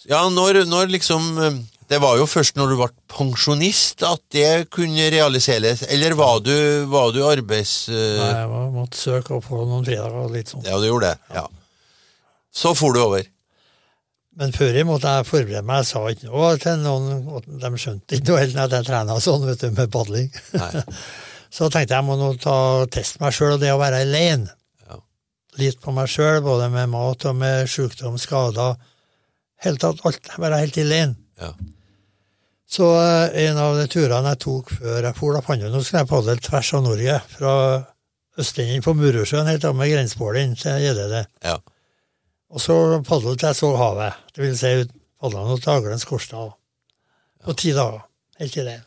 ja 0.09 0.23
når, 0.33 0.64
når 0.67 0.88
liksom 0.90 1.38
eh, 1.38 1.59
Det 1.88 2.00
var 2.02 2.19
jo 2.21 2.26
først 2.28 2.57
når 2.59 2.69
du 2.69 2.76
ble 2.81 2.88
pensjonist 3.09 4.02
at 4.05 4.21
det 4.35 4.67
kunne 4.75 5.07
realiseres, 5.14 5.87
eller 5.88 6.12
var 6.19 6.40
du, 6.45 6.52
var 6.90 7.12
du 7.14 7.23
arbeids... 7.25 7.88
eh, 7.88 8.19
Nei, 8.19 8.33
Jeg 8.43 8.73
måtte 8.75 8.99
søke 9.00 9.38
opp 9.38 9.47
på 9.49 9.62
noen 9.62 9.87
fredager 9.87 10.19
og 10.26 10.35
litt 10.35 10.50
sånn. 10.52 10.67
Ja, 10.69 10.76
du 10.83 10.85
gjorde 10.90 11.14
det. 11.14 11.37
Ja. 11.38 11.47
Så 12.52 12.75
for 12.76 12.93
du 12.93 13.00
over. 13.07 13.25
Men 14.38 14.52
før 14.54 14.76
jeg 14.76 14.87
måtte 14.87 15.11
jeg 15.11 15.26
forberede 15.26 15.64
meg. 15.66 15.80
Jeg 15.83 15.88
sa 15.88 16.02
ikke 16.12 16.28
noe 16.28 16.50
til 16.62 16.83
noen. 16.85 17.49
De 17.49 17.71
skjønte 17.83 18.18
ikke 18.18 18.30
noe 18.30 18.42
helt 18.45 18.54
når 18.54 18.76
jeg 18.76 18.87
trena 18.87 19.16
sånn, 19.23 19.47
vet 19.49 19.64
du, 19.64 19.73
med 19.75 19.90
padling. 19.95 20.28
Så 21.57 21.71
tenkte 21.73 21.97
jeg 21.97 21.97
jeg 21.97 22.07
må 22.07 22.14
nå 22.21 22.35
ta 22.42 22.59
teste 22.92 23.23
meg 23.23 23.35
sjøl 23.35 23.57
og 23.57 23.62
det 23.62 23.73
å 23.73 23.80
være 23.80 24.02
alene. 24.04 24.52
Ja. 24.87 25.00
Litt 25.59 25.80
på 25.83 25.95
meg 25.97 26.11
sjøl, 26.12 26.42
både 26.45 26.68
med 26.71 26.92
mat 26.92 27.26
og 27.26 27.40
med 27.40 27.66
sjukdom, 27.73 28.18
skader. 28.21 28.76
Helt 29.64 29.83
tatt 29.83 30.04
alt. 30.07 30.30
Være 30.38 30.61
helt 30.62 30.78
alene. 30.85 31.18
Ja. 31.40 31.50
Så 32.68 32.85
eh, 33.00 33.49
en 33.49 33.59
av 33.59 33.78
de 33.78 33.87
turene 33.90 34.35
jeg 34.35 34.42
tok 34.45 34.71
før 34.76 35.00
jeg 35.00 35.16
for, 35.16 35.35
da 35.35 35.42
fant 35.42 35.64
jeg 35.64 35.73
nå 35.73 35.80
skulle 35.83 36.04
jeg 36.04 36.11
padle 36.11 36.37
tvers 36.45 36.73
av 36.76 36.85
Norge. 36.85 37.16
Fra 37.33 37.54
Østenden 38.38 38.85
på 38.85 38.95
Murusjøen 38.95 39.49
helt 39.50 39.64
av 39.66 39.75
med 39.75 39.90
grensebålen 39.90 40.54
til 40.61 40.78
Gjeddede. 40.85 41.25
Ja. 41.42 41.57
Og 42.49 42.62
så 42.64 42.75
padlet 43.05 43.45
jeg 43.45 43.57
så 43.59 43.73
havet. 43.76 44.17
Det 44.35 44.45
vil 44.45 44.55
si 44.57 44.71
padla 45.21 45.45
noen 45.45 45.61
dager 45.64 45.93
den 45.93 46.05
Korstad. 46.09 46.55
På 47.45 47.55
ti 47.57 47.75
dager. 47.76 48.07
Helt 48.40 48.55
til 48.55 48.69
det. 48.69 48.78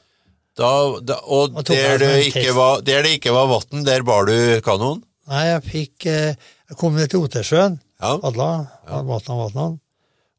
Da, 0.57 0.69
da, 0.99 1.19
og 1.31 1.53
Da 1.55 1.63
der 1.73 2.01
det, 2.01 2.09
ikke 2.27 2.51
var, 2.55 2.81
der 2.83 3.05
det 3.05 3.13
ikke 3.19 3.31
var 3.35 3.47
vann, 3.51 3.85
der 3.87 4.03
bar 4.03 4.25
du 4.27 4.35
kanoen? 4.65 5.03
Nei, 5.31 5.45
jeg 5.47 5.61
fikk 5.63 6.05
eh, 6.11 6.33
Jeg 6.71 6.77
kom 6.79 6.97
ned 6.97 7.11
til 7.11 7.23
Otersjøen. 7.23 7.77
Ja. 8.01 8.17
Padla. 8.19 8.49
Ja. 8.87 9.01
Vatna, 9.07 9.37
vatna. 9.37 9.65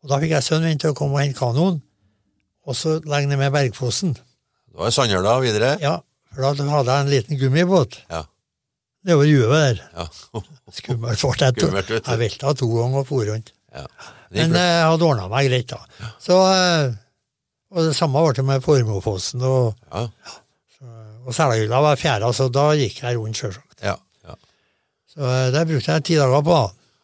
Og 0.02 0.11
da 0.11 0.19
fikk 0.21 0.35
jeg 0.35 0.45
sønnen 0.47 0.73
min 0.73 0.83
til 0.83 0.93
å 0.93 0.99
komme 0.99 1.17
og 1.17 1.23
hente 1.23 1.38
kanoen. 1.38 1.81
Og 2.67 2.76
så 2.79 2.99
legge 3.07 3.31
ned 3.31 3.38
med 3.41 3.52
Bergfossen. 3.55 4.14
Det 4.17 4.81
var 4.81 4.93
Sandøla 4.95 5.37
videre? 5.43 5.76
Ja, 5.83 5.99
for 6.33 6.45
da 6.45 6.67
hadde 6.73 6.95
jeg 6.97 7.05
en 7.05 7.12
liten 7.12 7.41
gummibåt. 7.41 7.99
Ja. 8.11 8.25
Nedover 9.05 9.27
juvet 9.27 9.53
der. 9.53 9.81
ja. 9.97 10.07
Skummelt. 10.73 11.23
Jeg, 11.43 12.03
jeg 12.07 12.19
velta 12.21 12.53
to 12.57 12.69
ganger 12.71 13.03
og 13.03 13.09
for 13.09 13.27
rundt. 13.29 13.53
ja. 13.75 13.87
Men 14.33 14.55
eh, 14.57 14.63
jeg 14.65 14.85
hadde 14.89 15.05
ordna 15.05 15.27
meg 15.29 15.51
greit, 15.51 15.69
da. 15.69 16.09
Så, 16.23 16.37
eh, 16.49 16.95
og 17.75 17.89
det 17.91 17.97
samme 17.99 18.23
ble 18.25 18.33
det 18.39 18.45
med 18.49 18.63
Formoefossen 18.65 19.43
og, 19.45 19.75
ja. 19.93 20.07
og 21.27 21.35
Selahylla 21.37 21.83
var 21.85 21.99
fjæra, 22.01 22.31
så 22.33 22.47
da 22.49 22.71
gikk 22.81 23.03
jeg 23.03 23.19
rundt, 23.21 23.37
sjølsagt. 23.37 23.77
Ja. 23.85 23.99
ja. 24.25 24.39
Så 25.13 25.21
eh, 25.29 25.51
det 25.53 25.67
brukte 25.69 25.99
jeg 25.99 26.07
ti 26.09 26.17
dager 26.17 26.41
på. 26.49 26.61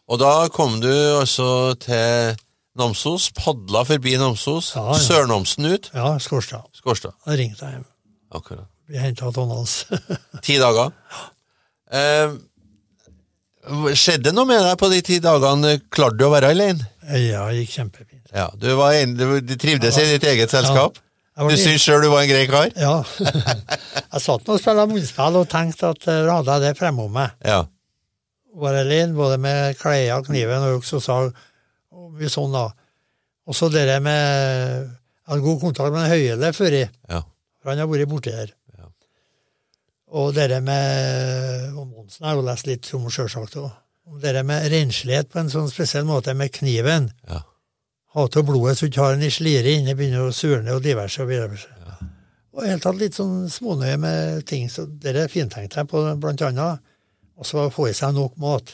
Og 0.09 0.17
da 0.23 0.31
kom 0.49 0.79
du 0.81 0.89
altså 1.19 1.75
til 1.85 2.33
Namsos, 2.79 3.27
padla 3.37 3.83
forbi 3.85 4.15
Namsos, 4.17 4.71
Ja, 4.73 4.87
ja. 4.95 4.97
Sør-Namsen 5.05 5.69
ut, 5.69 5.91
Ja, 5.93 6.15
Skårstad. 6.17 6.65
Skårstad. 6.81 7.13
Da 7.27 7.37
ringte 7.37 7.61
jeg 7.67 7.77
hjem. 7.77 7.85
Akkurat. 8.39 8.65
Ble 8.89 9.03
henta 9.05 9.29
av 9.29 9.37
Hans. 9.53 9.83
Ti 10.45 10.57
dager. 10.57 10.89
Eh, 11.89 12.33
skjedde 13.97 14.33
noe 14.35 14.47
med 14.49 14.61
deg 14.63 14.77
på 14.79 14.89
de 14.91 15.01
ti 15.05 15.19
dagene? 15.23 15.77
Klarte 15.93 16.19
du 16.19 16.25
å 16.27 16.33
være 16.33 16.53
alene? 16.55 16.87
ja, 17.09 17.45
det 17.49 17.63
gikk 17.63 17.71
kjempefint. 17.79 18.25
Ja, 18.35 18.49
du, 18.53 18.67
var 18.77 18.93
en, 18.93 19.15
du, 19.17 19.55
trivdes 19.57 19.97
i 19.97 20.05
ditt 20.11 20.25
eget 20.29 20.51
selskap? 20.53 20.99
Ja, 21.01 21.47
Du 21.47 21.55
syntes 21.55 21.63
syns 21.79 21.85
sjøl 21.87 22.03
du 22.03 22.09
var 22.11 22.25
en 22.25 22.29
grei 22.29 22.45
kar? 22.51 22.69
Ja. 22.77 22.99
jeg 24.13 24.21
satt 24.21 24.45
nå 24.45 24.57
og 24.57 24.61
spilte 24.61 24.85
munnspill 24.91 25.37
og 25.39 25.47
tenkte 25.49 25.93
at 25.95 26.05
eh, 26.11 26.25
da 26.27 26.35
hadde 26.41 26.57
jeg 26.59 26.65
det 26.67 26.79
fremom 26.81 27.13
meg. 27.15 27.31
Ja. 27.47 27.63
Var 28.59 28.79
alene, 28.81 29.15
både 29.17 29.39
med 29.41 29.79
klær, 29.79 30.21
kniven 30.27 30.65
og 30.67 30.81
øks 30.81 30.93
og 30.99 31.03
sag 31.05 31.31
og 31.95 32.11
mye 32.19 32.29
sånn, 32.29 32.53
da. 32.53 32.67
Og 33.49 33.57
så 33.57 33.71
det 33.73 33.87
med 34.05 34.19
Jeg 34.19 35.31
hadde 35.31 35.45
god 35.45 35.59
kontakt 35.63 35.93
med 35.95 36.09
Høyele 36.11 36.53
før, 36.53 36.75
jeg, 36.83 36.91
Ja. 37.09 37.23
for 37.61 37.71
han 37.71 37.81
har 37.81 37.89
vært 37.89 38.09
borti 38.11 38.33
her. 38.33 38.51
Ja. 40.09 40.17
Og 40.19 40.33
det 40.33 40.49
der 40.49 40.61
med 40.65 41.75
og 41.77 41.87
Monsen 41.87 42.25
har 42.25 42.35
jo 42.35 42.41
lest 42.47 42.67
litt 42.67 42.89
om, 42.97 43.05
sjølsagt 43.13 43.55
òg. 43.61 43.69
Om 44.09 44.19
det 44.23 44.33
der 44.33 44.43
med 44.43 44.65
renslighet 44.73 45.29
på 45.29 45.39
en 45.39 45.51
sånn 45.53 45.69
spesiell 45.69 46.05
måte 46.07 46.33
med 46.33 46.51
kniven. 46.51 47.11
Ja. 47.29 47.43
Ha 48.15 48.25
av 48.25 48.43
blodet 48.45 48.77
så 48.79 48.87
du 48.87 48.89
ikke 48.89 49.03
har 49.05 49.13
den 49.13 49.27
i 49.27 49.29
slire 49.29 49.69
inne, 49.77 49.93
begynner 49.95 50.25
å 50.25 50.33
surne 50.33 50.73
og 50.73 50.81
diverse. 50.81 51.21
Og 51.21 51.29
diverse. 51.29 51.69
Og 52.57 52.65
helt 52.65 52.81
tatt 52.83 52.97
litt 52.97 53.13
sånn 53.15 53.45
smånøye 53.53 53.97
med 54.01 54.45
ting. 54.49 54.65
Så 54.69 54.87
det 54.89 55.29
fintenkte 55.31 55.83
jeg 55.83 55.87
på, 55.91 56.01
blant 56.19 56.41
annet. 56.41 56.81
Og 57.37 57.45
så 57.47 57.69
få 57.71 57.91
i 57.91 57.93
seg 57.95 58.17
nok 58.17 58.33
mat. 58.41 58.73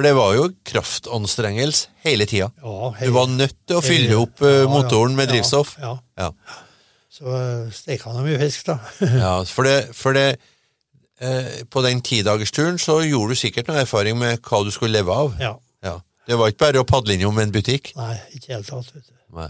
For 0.00 0.06
det 0.06 0.12
var 0.16 0.32
jo 0.32 0.48
kraftanstrengelse 0.64 1.90
hele 2.06 2.24
tida. 2.30 2.50
Ja, 2.62 2.90
Du 3.04 3.10
var 3.12 3.26
nødt 3.28 3.56
til 3.66 3.76
å 3.76 3.82
fylle 3.84 4.16
opp 4.16 4.40
eh, 4.40 4.62
Ja, 4.62 4.62
ja. 4.62 4.68
motoren 4.70 5.16
med 5.18 5.28
Ja, 5.28 5.32
drivstoff. 5.34 5.76
Ja, 5.80 5.98
Ja. 6.16 6.30
Så 7.20 7.28
uh, 7.28 7.68
steika 7.76 8.10
han 8.14 8.24
mye 8.24 8.38
fisk, 8.40 8.64
da. 8.70 8.78
Ja, 9.24 9.32
for 9.44 9.68
det, 9.68 9.90
for 9.96 10.16
det 10.16 10.38
eh, 11.20 11.60
På 11.68 11.82
den 11.84 12.00
tidagersturen 12.00 12.78
så 12.80 13.00
gjorde 13.04 13.34
du 13.36 13.40
sikkert 13.42 13.68
noe 13.68 13.82
erfaring 13.84 14.16
med 14.18 14.40
hva 14.40 14.62
du 14.64 14.70
skulle 14.72 14.96
leve 14.98 15.12
av. 15.12 15.34
ja. 15.40 15.56
Ja. 15.84 15.98
Det 16.28 16.36
var 16.38 16.50
ikke 16.52 16.60
bare 16.62 16.80
å 16.82 16.86
padle 16.86 17.14
innom 17.16 17.38
en 17.42 17.50
butikk. 17.50 17.88
Nei, 17.96 18.12
ikke 18.36 18.44
i 18.44 18.46
det 18.46 18.54
hele 18.54 18.66
tatt. 18.68 18.90
vet 18.94 19.06
du. 19.08 19.14
Nei. 19.34 19.46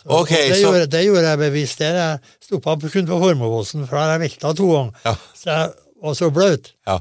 Så, 0.00 0.06
Ok, 0.16 0.30
det, 0.32 0.56
så- 0.56 0.62
gjorde, 0.64 0.86
det 0.90 1.02
gjorde 1.04 1.28
jeg 1.28 1.38
bevisst. 1.38 1.78
der. 1.78 1.98
Jeg 2.00 2.46
stoppa 2.48 2.74
kun 2.80 3.06
på 3.06 3.18
Formoevossen, 3.22 3.84
for 3.86 3.96
der 4.00 4.02
har 4.08 4.12
jeg 4.16 4.22
velta 4.24 4.52
to 4.58 4.70
ganger. 4.72 4.96
Ja. 5.04 5.12
Så 5.38 5.50
jeg 5.52 5.68
var 6.02 6.14
så 6.18 6.30
blaut. 6.34 6.72
Ja. 6.88 6.96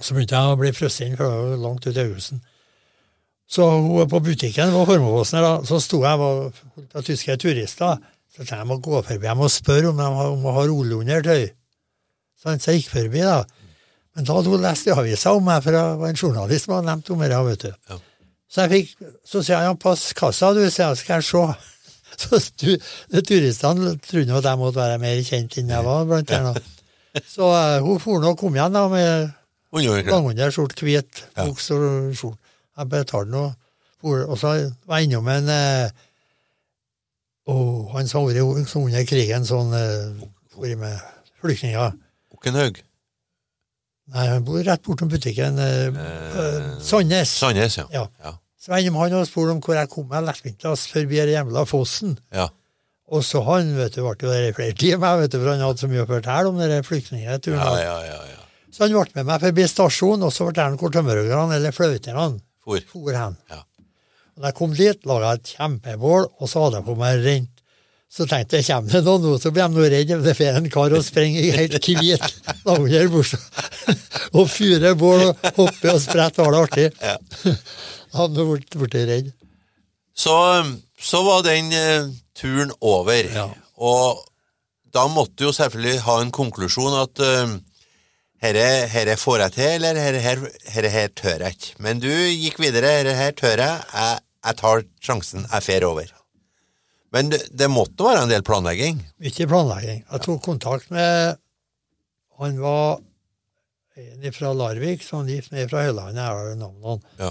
Så 0.00 0.14
begynte 0.18 0.36
jeg 0.36 0.52
å 0.52 0.58
bli 0.60 0.72
frosset 0.76 1.06
inn, 1.06 1.16
for 1.16 1.24
det 1.30 1.38
var 1.54 1.62
langt 1.64 1.86
ut 1.86 1.96
i 1.96 2.02
augusten. 2.02 2.42
Så 3.48 3.70
hun 3.70 4.08
på 4.10 4.20
butikken 4.26 4.74
på 4.74 4.84
Formoevossen, 4.90 5.40
da, 5.46 5.54
så 5.64 5.80
sto 5.80 6.02
jeg 6.04 6.18
og 6.26 6.60
holdt 6.74 6.92
på 6.92 7.04
tyske 7.06 7.36
turister. 7.40 7.96
Så 8.36 8.44
jeg 8.44 8.58
jeg 8.58 8.66
må 8.68 8.76
gå 8.84 8.98
forbi 9.02 9.24
jeg 9.30 9.36
må 9.40 9.48
spørre 9.48 9.88
om 9.90 9.96
de 10.00 10.08
har, 10.18 10.26
om 10.34 10.42
de 10.44 10.52
har 10.58 10.72
oljeundertøy. 10.74 11.46
Sånn, 12.42 12.60
så 12.60 12.74
jeg 12.74 12.82
gikk 12.84 12.90
forbi, 12.92 13.22
da. 13.24 13.38
Men 14.16 14.26
da 14.28 14.36
hadde 14.36 14.52
hun 14.52 14.62
lest 14.64 14.86
i 14.88 14.92
avisa 14.92 15.32
om 15.36 15.44
meg, 15.44 15.62
for 15.64 15.72
det 15.76 15.80
var 16.00 16.10
en 16.12 16.20
journalist 16.20 16.66
som 16.68 16.74
hadde 16.76 16.88
nevnt 16.90 17.10
om 17.14 17.24
det. 17.24 17.38
vet 17.48 17.64
du. 17.64 17.72
Ja. 17.90 17.96
Så 18.52 18.62
jeg 18.66 18.70
fikk, 18.74 19.08
så 19.26 19.42
sier 19.44 19.64
han 19.64 19.76
pass 19.80 20.04
kassa, 20.16 20.52
du, 20.56 20.60
sier 20.70 20.92
jeg, 20.92 21.00
skal 21.00 21.20
jeg 21.22 21.26
se. 21.30 21.72
Så 22.22 22.38
stu, 22.40 22.68
de 23.12 23.20
turistene 23.28 23.90
trodde 24.00 24.36
at 24.38 24.46
jeg 24.48 24.56
måtte 24.60 24.78
være 24.80 25.00
mer 25.02 25.18
kjent 25.26 25.56
enn 25.60 25.72
jeg 25.74 25.84
var. 25.84 26.06
blant 26.08 26.30
annet. 26.32 26.62
Så 27.34 27.48
uh, 27.50 27.80
hun 27.84 27.98
for 28.00 28.22
nå 28.22 28.30
og 28.32 28.38
kom 28.40 28.56
igjen 28.56 28.72
da 28.76 28.86
med 28.88 29.32
Underklær. 29.76 30.12
langunderskjort, 30.14 30.80
hvit 30.86 31.24
bukse 31.36 31.76
og 31.76 32.14
skjort. 32.16 32.38
Jeg 32.78 32.88
betalte 32.92 33.32
nå. 33.34 33.42
for- 34.00 34.24
Og 34.30 34.38
så 34.40 34.54
var 34.86 35.00
jeg 35.02 35.10
innom 35.10 35.28
en 35.28 35.48
eh, 35.52 35.90
oh, 37.46 37.86
Han 37.94 38.08
som 38.10 38.22
har 38.24 38.34
vært 38.34 38.74
under 38.76 39.06
krigen, 39.08 39.46
sånn 39.48 39.72
eh, 39.76 40.26
vært 40.56 40.80
med 40.82 40.98
flyktninger. 41.42 41.96
Okkenhaug. 42.36 42.82
Nei, 44.14 44.26
han 44.30 44.44
bor 44.46 44.62
rett 44.62 44.84
bortom 44.86 45.10
butikken. 45.10 45.58
Eh, 45.58 45.86
eh, 45.88 46.68
Sandnes. 46.84 47.32
Sandnes, 47.40 47.78
ja. 47.80 47.86
Ja. 47.94 48.04
Ja. 48.22 48.36
Så 48.60 48.72
var 48.72 48.82
han 48.82 49.14
og 49.14 49.26
spurte 49.28 49.54
om 49.54 49.62
hvor 49.62 49.78
jeg 49.78 49.90
kom 49.92 50.06
meg 50.10 50.24
lettvintas 50.26 50.86
forbi 50.90 51.22
hjemla 51.22 51.66
fossen. 51.68 52.18
ja. 52.34 52.48
Og 53.06 53.22
så 53.22 53.38
han 53.46 53.68
vet 53.76 53.94
du, 53.94 54.00
ble 54.02 54.16
jo 54.18 54.30
der 54.32 54.48
i 54.48 54.54
flere 54.54 54.74
timer, 54.74 55.20
vet 55.20 55.30
du, 55.30 55.38
for 55.38 55.52
han 55.52 55.60
hadde 55.62 55.78
så 55.78 55.86
mye 55.90 56.02
å 56.02 56.08
fortelle 56.08 56.50
om 56.50 56.56
den 56.58 56.82
flyktningturen. 56.82 57.60
Ja, 57.60 57.74
ja, 57.78 57.98
ja, 58.02 58.16
ja. 58.32 58.40
Så 58.74 58.82
han 58.82 58.96
ble 58.96 59.20
med 59.20 59.28
meg 59.28 59.44
forbi 59.44 59.66
stasjonen, 59.70 60.24
og 60.26 60.32
så 60.34 60.48
fortalte 60.48 60.72
han 60.72 60.80
hvor 60.80 60.90
tømmerhoggerne, 60.96 61.60
eller 61.60 61.74
flauterne, 61.76 62.40
For. 62.66 62.82
for 62.90 63.14
hen. 63.14 63.36
Ja. 63.52 63.60
Da 64.36 64.50
jeg 64.50 64.56
kom 64.58 64.74
dit, 64.76 65.06
laga 65.08 65.32
jeg 65.32 65.40
et 65.40 65.52
kjempebål, 65.56 66.26
og 66.36 66.50
så 66.50 66.66
hadde 66.66 66.80
jeg 66.80 66.86
på 66.88 66.96
meg 67.00 67.22
rent. 67.24 67.52
Så 68.12 68.24
tenkte 68.28 68.60
jeg, 68.60 68.66
kommer 68.68 68.92
det 68.92 69.02
noen 69.04 69.24
nå, 69.24 69.32
så 69.42 69.50
blir 69.52 69.66
de 69.66 69.76
nå 69.76 69.88
redde. 69.92 70.18
Det 70.24 70.34
får 70.38 70.58
en 70.60 70.68
kar 70.72 70.94
og 70.94 71.04
springer 71.04 71.56
helt 71.56 71.88
hvit 71.88 72.22
under 72.64 73.08
buksa 73.12 73.40
og 74.36 74.46
fyrer 74.52 74.94
bål 74.98 75.24
og 75.26 75.48
hopper 75.56 75.90
og 75.92 76.00
spretter 76.04 76.44
og 76.44 76.46
har 76.46 76.54
det 76.54 76.62
artig. 76.62 77.56
Han 78.16 78.36
hadde 78.36 78.46
blitt 78.78 78.96
redd. 79.10 79.32
Så, 80.16 80.36
så 80.96 81.20
var 81.26 81.42
den 81.44 81.72
eh, 81.76 82.08
turen 82.36 82.72
over. 82.80 83.32
Ja. 83.32 83.50
Og 83.76 84.22
da 84.94 85.06
måtte 85.12 85.36
du 85.36 85.48
jo 85.48 85.56
selvfølgelig 85.56 86.04
ha 86.06 86.20
en 86.22 86.32
konklusjon 86.32 86.94
at 87.02 87.20
uh, 87.20 87.56
herre, 88.40 88.68
herre 88.92 89.16
får 89.20 89.42
jeg 89.44 89.54
til, 89.58 89.74
eller 89.74 90.00
herre, 90.00 90.22
her, 90.24 90.44
herre 90.72 90.92
her 90.94 91.10
tør 91.12 91.44
jeg 91.44 91.58
ikke. 91.58 91.74
Men 91.84 92.00
du 92.00 92.08
gikk 92.08 92.62
videre. 92.62 92.94
Herre 93.00 93.16
her 93.18 93.36
tør 93.36 93.60
jeg. 93.60 93.82
Jeg, 93.92 94.22
jeg 94.46 94.58
tar 94.60 94.84
sjansen. 95.02 95.46
Jeg 95.50 95.66
fer 95.66 95.86
over. 95.88 96.12
Men 97.14 97.30
det, 97.32 97.42
det 97.54 97.68
måtte 97.72 98.06
være 98.06 98.24
en 98.26 98.32
del 98.32 98.44
planlegging. 98.46 99.00
Mye 99.22 99.48
planlegging. 99.48 100.04
Jeg 100.04 100.24
tok 100.26 100.42
kontakt 100.44 100.90
med 100.94 101.38
Han 102.36 102.58
var 102.60 102.98
en 103.96 104.32
fra 104.36 104.52
Larvik, 104.52 105.00
som 105.00 105.28
gikk 105.28 105.48
med 105.54 105.70
fra 105.70 105.86
Høylandet, 105.86 106.20
jeg 106.20 106.36
har 106.36 106.56
navnet. 106.60 107.06
Ja. 107.16 107.30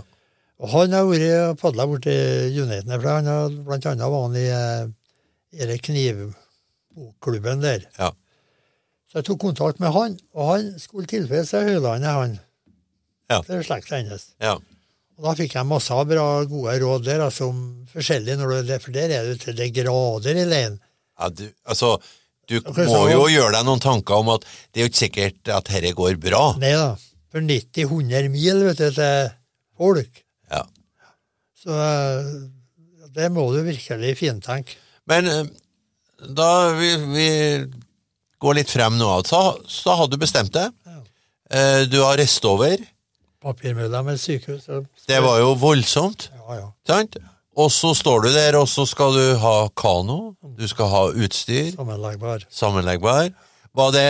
Og 0.58 0.72
han 0.72 0.96
har 0.96 1.06
vært 1.06 1.34
og 1.52 1.60
padla 1.62 1.86
borti 1.86 2.16
Uniten, 2.56 2.94
for 2.96 3.10
han 3.12 3.30
har, 3.30 3.58
blant 3.68 3.86
annet 3.92 4.10
var 4.10 4.24
han 4.24 4.38
i, 4.40 4.46
eh, 4.50 5.76
i 5.76 5.78
knivbokklubben 5.90 7.62
der. 7.62 7.86
Ja. 8.00 8.10
Så 9.12 9.20
jeg 9.20 9.28
tok 9.30 9.44
kontakt 9.44 9.84
med 9.84 9.94
han, 9.94 10.18
og 10.34 10.50
han 10.56 10.72
skulle 10.82 11.12
tilfredse 11.12 11.62
Høylandet, 11.68 12.10
han. 12.10 12.40
Ja. 13.30 13.44
Det 13.46 13.60
er 13.60 13.68
slekta 13.68 14.00
hennes. 14.00 14.32
Ja. 14.42 14.58
Og 15.16 15.24
da 15.30 15.34
fikk 15.38 15.54
jeg 15.56 15.68
masse 15.70 15.96
bra, 16.10 16.26
gode 16.50 16.74
råd 16.82 17.06
der, 17.08 17.22
altså 17.24 17.48
om 17.54 17.60
forskjellig, 17.94 18.36
når 18.40 18.66
du, 18.68 18.74
for 18.84 18.92
der 18.96 19.14
er 19.16 19.30
du 19.30 19.38
til 19.40 19.56
det 19.56 19.70
grader 19.78 20.36
i 20.42 20.44
leien. 20.50 20.76
Ja, 21.20 21.30
du, 21.32 21.46
altså, 21.72 21.94
du 22.52 22.58
må 22.60 22.74
så- 22.76 23.06
jo 23.14 23.22
gjøre 23.32 23.54
deg 23.56 23.66
noen 23.66 23.80
tanker 23.80 24.20
om 24.20 24.30
at 24.36 24.44
det 24.74 24.82
er 24.82 24.86
jo 24.86 24.92
ikke 24.92 25.04
sikkert 25.06 25.52
at 25.56 25.70
dette 25.72 25.94
går 25.96 26.18
bra. 26.20 26.42
Nei 26.60 26.74
da, 26.76 26.90
for 27.32 27.40
90-100 27.42 28.30
mil, 28.34 28.64
vet 28.68 28.78
du, 28.84 28.90
til 28.92 29.30
folk. 29.80 30.20
Ja. 30.52 30.64
Så 31.64 31.80
det 33.16 33.32
må 33.32 33.48
du 33.56 33.62
virkelig 33.66 34.18
fintenke. 34.20 34.76
Men 35.08 35.28
eh, 35.32 35.46
da 36.36 36.50
vi, 36.76 36.92
vi 37.16 37.30
går 38.44 38.60
litt 38.60 38.72
frem 38.74 38.98
nå, 39.00 39.10
så, 39.28 39.42
så 39.70 39.96
har 40.02 40.12
du 40.12 40.18
bestemt 40.22 40.52
deg. 40.56 40.76
Ja. 40.86 41.00
Eh, 41.56 41.86
Du 41.88 42.02
har 42.04 42.18
reist 42.20 42.44
over. 42.50 42.76
Papirmølla 43.46 44.02
med 44.08 44.18
sykehus. 44.20 44.66
Det 45.08 45.22
var 45.22 45.40
jo 45.44 45.52
voldsomt, 45.62 46.30
Ja, 46.34 46.56
ja. 46.60 46.68
sant? 46.90 47.18
Og 47.56 47.70
så 47.72 47.94
står 47.96 48.26
du 48.26 48.30
der, 48.36 48.58
og 48.60 48.68
så 48.68 48.84
skal 48.90 49.14
du 49.16 49.38
ha 49.40 49.54
kano, 49.80 50.34
du 50.58 50.66
skal 50.68 50.90
ha 50.92 51.04
utstyr, 51.14 51.70
Sammenleggbar. 51.78 52.44
sammenleggbar. 52.52 53.30
Var 53.76 53.92
det 53.96 54.08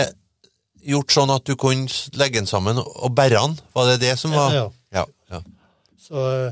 gjort 0.86 1.12
sånn 1.14 1.30
at 1.34 1.44
du 1.46 1.54
kunne 1.58 1.86
legge 2.18 2.40
den 2.40 2.46
sammen 2.50 2.80
og 2.82 3.12
bære 3.14 3.38
den? 3.38 3.54
Var 3.76 3.92
det 3.92 4.00
det 4.02 4.16
som 4.18 4.34
var 4.34 4.54
Ja, 4.54 4.64
ja. 4.94 5.04
ja. 5.30 5.40
Så, 6.00 6.14
eh, 6.16 6.50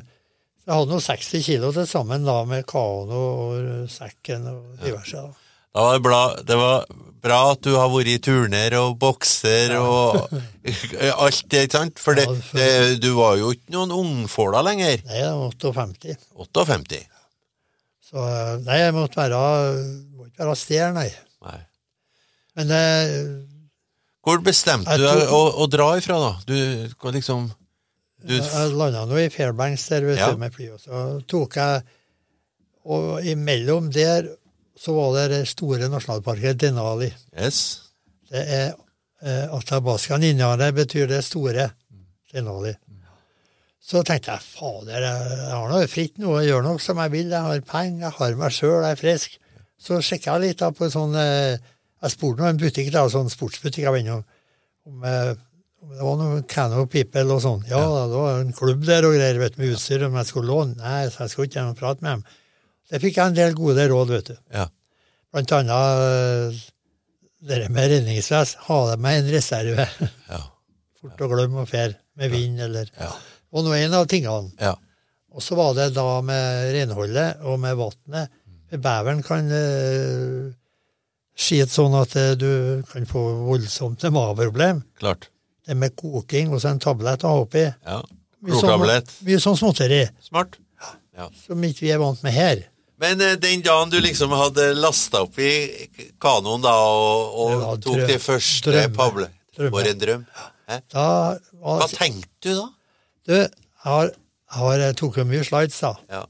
så 0.61 0.71
jeg 0.71 0.75
hadde 0.77 0.93
nå 0.95 1.01
60 1.03 1.43
kilo 1.49 1.73
til 1.75 1.87
sammen 1.91 2.25
da, 2.27 2.37
med 2.45 2.65
kano 2.67 3.25
og 3.49 3.91
sekken 3.91 4.47
og 4.53 4.79
diverse. 4.85 5.17
da. 5.17 5.33
Da 5.75 5.89
var 5.89 5.93
det, 5.99 6.03
bra, 6.07 6.23
det 6.47 6.57
var 6.61 6.85
bra 7.25 7.39
at 7.55 7.63
du 7.65 7.73
har 7.79 7.89
vært 7.93 8.11
i 8.13 8.19
turner 8.23 8.77
og 8.83 8.99
bokser 9.01 9.73
og 9.81 10.19
alt 11.25 11.43
det, 11.51 11.65
ikke 11.67 11.79
sant? 11.79 12.03
For 12.03 12.19
det, 12.19 12.27
det, 12.53 12.69
du 13.03 13.11
var 13.17 13.39
jo 13.41 13.55
ikke 13.57 13.73
noen 13.75 13.95
ungfåla 13.97 14.61
lenger. 14.67 15.01
Nei, 15.09 15.19
jeg 15.23 15.33
var 15.41 15.57
58. 15.65 16.17
58. 16.45 17.01
Så 18.05 18.21
eh, 18.29 18.55
nei, 18.69 18.79
jeg 18.83 18.95
måtte 18.97 19.19
være 19.23 19.41
må 20.15 20.29
ikke 20.29 20.45
være 20.45 20.61
stjerne, 20.61 21.03
nei. 21.03 21.11
Nei. 21.49 21.59
Men 22.55 22.71
det 22.71 22.85
Hvor 24.25 24.39
bestemte 24.45 24.95
du 25.01 25.03
deg 25.05 25.33
å, 25.35 25.43
å 25.65 25.67
dra 25.69 25.89
ifra, 25.99 26.21
da? 26.23 26.33
Du 26.47 26.55
hva 27.01 27.13
liksom 27.17 27.49
du, 28.25 28.39
jeg 28.39 28.71
landa 28.73 29.03
nå 29.05 29.19
i 29.21 29.27
Fairbanks 29.29 29.83
der, 29.91 30.07
vet 30.09 30.17
Ja. 30.23 30.31
du, 30.33 30.39
med 30.41 30.55
fly. 30.55 30.71
Og 30.73 30.81
så 30.81 31.01
tok 31.29 31.59
jeg 31.61 31.83
Og 32.89 33.25
imellom 33.29 33.91
der 33.93 34.31
så 34.79 34.95
var 34.97 35.13
det 35.17 35.27
det 35.33 35.43
store 35.49 35.89
nasjonalparket 35.93 36.59
Denali. 36.61 37.11
Yes. 37.37 37.61
Det 38.31 38.43
er 38.43 38.73
eh, 39.23 39.55
Atabaskan 39.55 40.25
Innlandet 40.27 40.75
betyr 40.75 41.09
det 41.11 41.23
store. 41.27 41.71
Denali. 42.35 42.73
Så 43.85 44.01
tenkte 44.03 44.33
jeg 44.33 44.47
fader, 44.49 45.05
jeg 45.05 45.51
har 45.53 45.67
noe 45.69 45.89
fritt 45.93 46.17
nå, 46.19 46.39
jeg 46.41 46.49
gjør 46.55 46.63
noe 46.65 46.81
som 46.81 46.99
jeg 47.03 47.13
vil. 47.13 47.29
Jeg 47.31 47.47
har 47.47 47.65
penger, 47.69 48.07
jeg 48.07 48.17
har 48.17 48.37
meg 48.41 48.55
sjøl, 48.57 48.79
jeg 48.81 48.97
er 48.97 49.01
frisk. 49.01 49.35
Så 49.85 49.99
sjekka 50.01 50.39
jeg 50.39 50.49
litt 50.49 50.63
da 50.63 50.71
på 50.73 50.89
sånn 50.89 51.13
eh, 51.21 51.59
Jeg 52.01 52.13
spurte 52.15 52.41
nå 52.41 52.49
en 52.49 52.61
butikk, 52.61 52.89
da, 52.95 53.05
sånn 53.13 53.29
sportsbutikk 53.33 53.85
jeg 53.85 53.93
var 53.93 54.01
innom, 54.01 54.25
om, 54.89 55.05
eh, 55.09 55.35
det 55.95 56.01
var 56.01 56.17
noe 56.17 56.41
Cano 56.49 56.87
People 56.91 57.37
og 57.37 57.43
sånn. 57.45 57.65
Ja, 57.69 57.83
det 58.09 58.17
var 58.17 58.41
en 58.41 58.55
klubb 58.57 58.85
der 58.89 59.07
og 59.07 59.15
greier, 59.19 59.39
vet 59.41 59.59
med 59.61 59.75
utstyr, 59.75 60.07
om 60.09 60.17
jeg 60.17 60.31
skulle 60.31 60.49
låne. 60.49 60.79
Nei, 60.81 61.05
så 61.13 61.25
jeg 61.25 61.35
skulle 61.35 61.51
ikke 61.51 61.67
prate 61.79 62.05
med 62.05 62.17
dem. 62.17 62.25
Så 62.91 63.01
fikk 63.01 63.19
jeg 63.19 63.33
en 63.33 63.37
del 63.37 63.55
gode 63.57 63.85
råd, 63.91 64.13
vet 64.13 64.33
du. 64.33 64.37
Ja. 64.55 64.69
Blant 65.35 65.53
annet 65.57 66.03
eh, 66.05 66.65
det 67.49 67.61
med 67.73 67.91
redningsvest. 67.93 68.59
Ha 68.69 68.81
deg 68.93 69.05
med 69.05 69.23
en 69.23 69.31
reserve. 69.35 69.89
Ja. 70.35 70.41
Fort 71.05 71.21
å 71.21 71.29
glemme 71.29 71.61
og 71.67 71.69
fer 71.69 71.99
med 72.17 72.33
vind, 72.33 72.61
eller 72.65 72.89
Ja. 72.97 73.11
Og 73.55 73.67
nå 73.67 73.75
en 73.77 73.93
av 73.95 74.07
tingene. 74.11 74.51
ja. 74.61 74.75
Og 75.35 75.43
så 75.43 75.57
var 75.59 75.73
det 75.75 75.89
da 75.97 76.21
med 76.23 76.69
renholdet 76.77 77.41
og 77.43 77.59
med 77.59 77.75
vannet. 77.75 78.31
For 78.71 78.79
Beveren 78.79 79.23
kan 79.27 79.49
uh, 79.51 80.53
skite 81.35 81.75
sånn 81.75 81.97
at 81.99 82.15
uh, 82.15 82.37
du 82.39 82.85
kan 82.87 83.07
få 83.11 83.23
voldsomt 83.49 84.07
mageproblem. 84.15 84.85
Klart. 85.03 85.27
Det 85.67 85.75
med 85.75 85.97
koking 85.99 86.53
og 86.55 86.63
så 86.63 86.71
en 86.71 86.83
tablett 86.83 87.27
å 87.27 87.33
ha 87.33 87.43
oppi. 87.43 87.65
Ja. 87.67 87.99
Klortablett. 88.47 89.11
Mye 89.27 89.41
sånn 89.43 89.59
småtteri 89.59 90.05
Smart. 90.23 90.61
Ja. 91.15 91.29
som 91.45 91.63
ikke 91.67 91.85
vi 91.87 91.93
er 91.95 92.01
vant 92.03 92.23
med 92.27 92.35
her. 92.35 92.63
Men 93.03 93.21
eh, 93.21 93.35
den 93.43 93.63
dagen 93.65 93.91
du 93.91 93.97
liksom 94.01 94.31
hadde 94.39 94.69
lasta 94.79 95.25
opp 95.27 95.39
i 95.43 95.51
kanoen 96.23 96.63
da, 96.63 96.75
og, 96.79 97.39
og 97.45 97.55
Det 97.79 97.87
tok 97.87 97.97
drøm- 97.99 98.13
de 98.13 98.19
første 98.23 98.71
drømme. 98.75 98.95
pable 98.99 99.29
For 99.57 99.89
en 99.91 99.99
drøm. 100.03 100.27
Da 100.93 101.07
var 101.63 101.83
Hva 101.83 101.89
tenkte 101.91 102.29
du 102.47 102.55
da? 102.61 102.69
Du, 103.25 103.35
jeg 103.35 103.51
har, 103.85 104.13
har 104.59 104.79
jeg 104.85 104.97
tok 105.01 105.19
jo 105.21 105.25
mye 105.29 105.45
slides, 105.47 105.81
da. 105.83 105.95
Ja. 106.13 106.23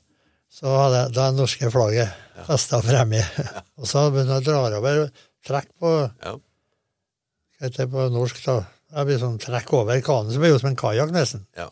Så 0.55 0.71
hadde 0.71 1.03
jeg 1.03 1.15
det 1.19 1.29
norske 1.37 1.71
flagget 1.75 2.21
festa 2.47 2.81
fremme. 2.83 3.21
og 3.79 3.87
så 3.91 4.07
begynte 4.15 4.39
jeg 4.39 4.45
å 4.45 4.49
dra 4.49 4.81
over 4.81 5.05
Trekk 5.45 5.69
på 5.83 5.91
Ja. 6.25 6.35
Hva 7.55 7.69
heter 7.69 7.85
det 7.85 7.91
på 7.93 8.07
norsk, 8.15 8.41
da? 8.47 8.57
Jeg 8.95 9.09
blir 9.09 9.19
sånn 9.21 9.39
trekk 9.43 9.71
over 9.75 10.01
kanoen, 10.07 10.33
som 10.35 10.43
er 10.43 10.49
det 10.49 10.55
jo 10.55 10.61
som 10.63 10.71
en 10.71 10.79
kajakk, 10.79 11.11
nesten. 11.15 11.45
Ja. 11.59 11.69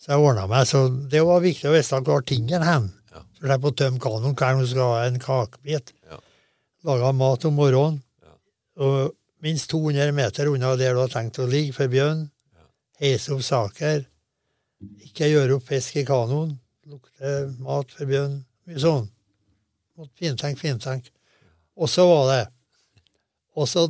Så 0.00 0.12
jeg 0.14 0.24
ordna 0.24 0.46
meg. 0.50 0.66
Så 0.68 0.80
det 1.12 1.20
var 1.24 1.42
viktig 1.44 1.68
å 1.70 1.74
vite 1.74 2.00
hvor 2.06 2.24
tingen 2.26 2.64
hen. 2.66 2.88
Ja. 3.42 3.48
det 3.48 3.56
er 3.58 3.66
å 3.68 3.74
tømme 3.74 4.02
kanoen 4.02 4.36
hver 4.36 4.54
gang 4.54 4.62
du 4.62 4.68
skal 4.70 4.94
ha 4.94 5.02
en 5.08 5.18
kakebit. 5.22 5.92
Ja. 6.08 6.20
Laga 6.86 7.12
mat 7.14 7.44
om 7.48 7.58
morgenen. 7.58 8.00
Ja. 8.22 8.36
Og 8.86 9.16
minst 9.42 9.70
200 9.70 10.14
meter 10.14 10.50
unna 10.50 10.76
der 10.78 10.94
du 10.94 11.02
har 11.02 11.12
tenkt 11.12 11.40
å 11.42 11.48
ligge 11.50 11.74
for 11.76 11.90
bjørn. 11.92 12.28
Heise 13.02 13.34
opp 13.34 13.42
saker. 13.46 14.04
Ikke 15.06 15.30
gjøre 15.30 15.58
opp 15.58 15.66
fisk 15.66 15.98
i 15.98 16.06
kanoen. 16.06 16.56
Lukte 16.90 17.34
mat 17.62 17.90
for 17.94 18.06
bjørn. 18.10 18.40
Mye 18.70 18.82
sånn. 18.82 19.10
Måtte 19.98 20.16
fintenke, 20.22 20.60
fintenke. 20.62 21.12
Og 21.76 21.90
så 21.90 22.04
var 22.06 22.26
det 22.30 22.42
Og 23.56 23.66
så 23.68 23.86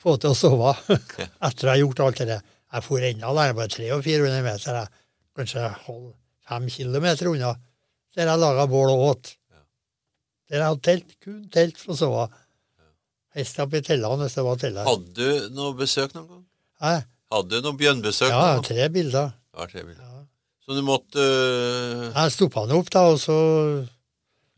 få 0.00 0.16
til 0.20 0.32
å 0.32 0.36
sove 0.36 0.74
etter 1.46 1.66
jeg 1.66 1.70
har 1.70 1.78
gjort 1.80 2.02
alt 2.04 2.20
det 2.20 2.26
der. 2.34 2.42
Jeg 2.70 2.84
for 2.86 3.04
enda 3.04 3.32
lenger, 3.34 3.56
bare 3.56 3.72
300-400 3.72 4.42
meter. 4.44 4.76
Jeg. 4.78 5.00
Kanskje 5.36 5.70
halv 5.86 6.10
fem 6.48 6.68
kilometer 6.68 7.30
unna. 7.30 7.54
Der 8.16 8.30
jeg 8.30 8.42
laga 8.42 8.66
bål 8.70 8.92
og 8.94 9.04
åt. 9.10 9.34
Der 10.50 10.62
jeg 10.62 10.66
hadde 10.66 10.86
telt. 10.86 11.16
Kun 11.22 11.42
telt 11.52 11.78
for 11.78 11.94
å 11.94 11.98
sove. 11.98 12.28
Helst 13.38 13.60
opp 13.62 13.76
i 13.78 13.82
tellene 13.86 14.26
hvis 14.26 14.38
det 14.38 14.44
var 14.46 14.58
teller. 14.58 14.88
Hadde 14.88 15.14
du 15.14 15.50
noe 15.54 15.76
besøk 15.78 16.16
noen 16.16 16.26
gang? 16.26 16.46
Hæ? 16.82 16.94
Hadde 17.30 17.60
du 17.60 17.68
noe 17.68 17.78
bjørnbesøk? 17.78 18.32
Ja, 18.32 18.56
noen 18.56 18.66
tre 18.66 18.88
bilder. 18.90 19.30
Ja, 19.54 19.66
tre 19.70 19.84
bilder. 19.86 20.02
Ja. 20.02 20.24
Så 20.66 20.74
du 20.74 20.82
måtte 20.86 21.22
uh... 21.22 22.08
Jeg 22.10 22.34
stoppa 22.34 22.64
han 22.64 22.74
opp, 22.74 22.90
da, 22.90 23.04
og 23.12 23.20
så 23.22 23.36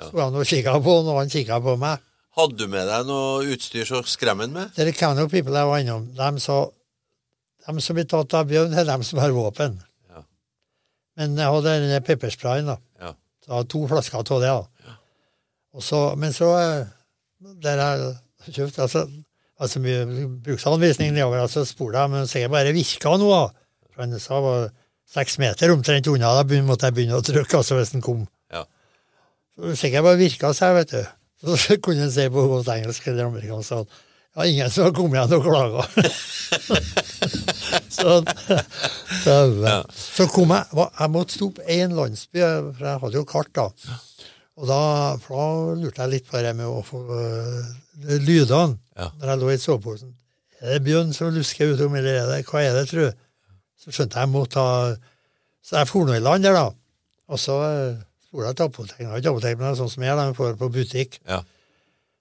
sto 0.03 0.19
han 0.21 0.35
og 0.37 0.49
kikka 0.49 0.79
på 0.81 0.97
han, 0.99 1.11
og 1.13 1.21
han 1.21 1.33
kikka 1.33 1.61
på 1.65 1.77
meg. 1.81 2.01
Hadde 2.37 2.57
du 2.57 2.73
med 2.73 2.89
deg 2.89 3.05
noe 3.09 3.45
utstyr 3.53 3.85
så 3.89 4.01
skremmer 4.09 4.49
han 4.49 4.57
med? 4.57 4.73
Dere 4.77 4.95
Cano 4.97 5.27
People 5.29 5.57
jeg 5.61 5.69
var 5.69 5.83
innom, 5.85 6.09
de 6.17 6.31
sa 6.41 6.63
de 7.63 7.85
som 7.85 7.97
blir 7.97 8.09
tatt 8.11 8.35
av 8.35 8.49
bjørn, 8.51 8.73
er 8.75 8.89
de 8.89 8.97
som 9.07 9.21
har 9.23 9.35
våpen. 9.37 9.77
Ja. 10.11 10.25
Men 11.21 11.37
jeg 11.39 11.55
hadde 11.55 11.75
denne 11.85 12.01
peppersprayen, 12.05 12.73
da. 12.73 12.79
Ja. 13.43 13.47
Så 13.47 13.51
jeg 13.51 13.57
hadde 13.57 13.73
to 13.75 13.83
flasker 13.91 14.21
av 14.23 14.43
det. 14.43 14.51
da. 14.53 14.97
Og 15.73 15.83
så, 15.83 16.01
men 16.21 16.35
så 16.37 16.51
eh, 16.59 16.91
Der 17.63 17.81
jeg 17.81 18.55
kjøpte 18.55 18.85
altså, 18.85 19.07
altså 19.59 19.81
mye 19.83 20.29
bruksanvisning 20.45 21.13
nedover, 21.15 21.41
altså 21.43 21.65
jeg, 21.67 22.11
men 22.11 22.27
sikkert 22.31 22.55
bare 22.55 22.75
virka 22.75 23.17
noe. 23.19 23.49
For 23.93 24.05
han 24.05 24.19
sa 24.23 24.39
var 24.43 24.69
seks 25.13 25.39
meter 25.43 25.73
omtrent 25.75 26.07
unna. 26.11 26.31
Da 26.39 26.63
måtte 26.63 26.89
jeg 26.89 26.97
begynne 26.97 27.19
å 27.19 27.25
trykke 27.27 27.59
altså 27.59 27.79
hvis 27.79 27.93
den 27.95 28.05
kom. 28.05 28.25
Ja. 28.53 28.65
Så 29.57 29.75
Sikkert 29.79 30.07
bare 30.07 30.21
virka, 30.21 30.53
seg, 30.57 30.77
vet 30.79 30.95
du. 30.95 31.03
Så 31.43 31.77
kunne 31.85 32.07
han 32.07 32.15
si 32.15 32.29
på 32.31 32.47
godt 32.51 32.71
engelsk 32.77 33.11
eller 33.11 33.31
amerikansk 33.31 33.83
at 33.83 34.01
ja, 34.37 34.47
ingen 34.49 34.71
som 34.73 34.85
har 34.89 34.95
kommet 34.97 35.19
igjen 35.19 35.39
og 35.39 35.45
klaga. 35.45 35.83
så, 37.89 38.23
så, 39.25 39.35
Ja. 39.63 39.83
så 39.93 40.27
kom 40.33 40.51
jeg 40.55 40.65
Jeg 41.01 41.11
måtte 41.13 41.37
stoppe 41.37 41.67
én 41.69 41.85
en 41.91 41.97
landsby, 41.99 42.41
for 42.41 42.87
jeg 42.87 43.03
hadde 43.05 43.19
jo 43.21 43.25
kart, 43.29 43.53
da. 43.57 43.69
Og 44.57 44.69
da, 44.69 44.81
da 45.17 45.45
lurte 45.81 46.03
jeg 46.05 46.13
litt 46.13 46.27
på 46.29 46.41
det 46.45 46.53
med 46.57 46.69
å 46.69 46.83
få 46.87 47.03
uh, 47.09 47.71
lydene 48.21 48.79
Ja. 48.99 49.09
når 49.21 49.29
jeg 49.33 49.41
lå 49.43 49.51
i 49.53 49.59
soveposen. 49.61 50.15
Er 50.63 50.77
det 50.77 50.85
bjørn 50.87 51.13
som 51.17 51.33
lusker 51.35 51.73
utom, 51.75 51.95
eller 51.99 52.21
er 52.23 52.27
det, 52.31 52.43
hva 52.47 52.61
er 52.63 52.77
det, 52.77 52.87
tru? 52.91 53.07
Så 53.81 53.91
skjønte 53.91 54.21
jeg 54.21 54.29
jeg 54.29 54.33
måtte 54.35 54.63
ha 54.63 54.93
Så 55.63 55.79
jeg 55.79 55.89
for 55.91 56.07
nå 56.07 56.15
i 56.17 56.23
land 56.23 56.45
der, 56.45 56.55
da. 56.59 56.69
Og 57.33 57.39
så 57.41 57.55
uh, 57.63 58.01
spola 58.29 58.51
jeg 58.51 58.57
til 58.61 58.69
apoteket. 58.69 59.09
Ikke 59.19 59.33
apotek, 59.33 59.57
men 59.59 59.67
det 59.69 59.73
er 59.73 59.81
sånn 59.81 59.93
som 59.93 60.05
jeg 60.07 60.19
de 60.19 60.35
får 60.37 60.57
på 60.61 60.69
butikk. 60.75 61.19
Ja. 61.29 61.41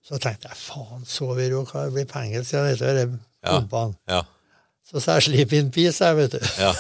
Så 0.07 0.17
tenkte 0.19 0.49
jeg 0.49 0.57
faen, 0.57 1.03
sover 1.05 1.49
jo, 1.53 1.63
hva 1.69 1.87
blir 1.93 2.05
penger 2.09 2.43
siden 2.47 2.71
dette 2.71 2.85
er 2.89 3.09
Ja. 3.45 3.59
pumpene. 3.59 3.95
Ja. 4.09 4.21
Så 4.91 4.99
sa 4.99 5.13
jeg 5.19 5.23
'sleep 5.23 5.53
in 5.53 5.69
peace', 5.71 6.01
jeg, 6.03 6.15
vet 6.17 6.31
du. 6.31 6.39
Ja. 6.59 6.73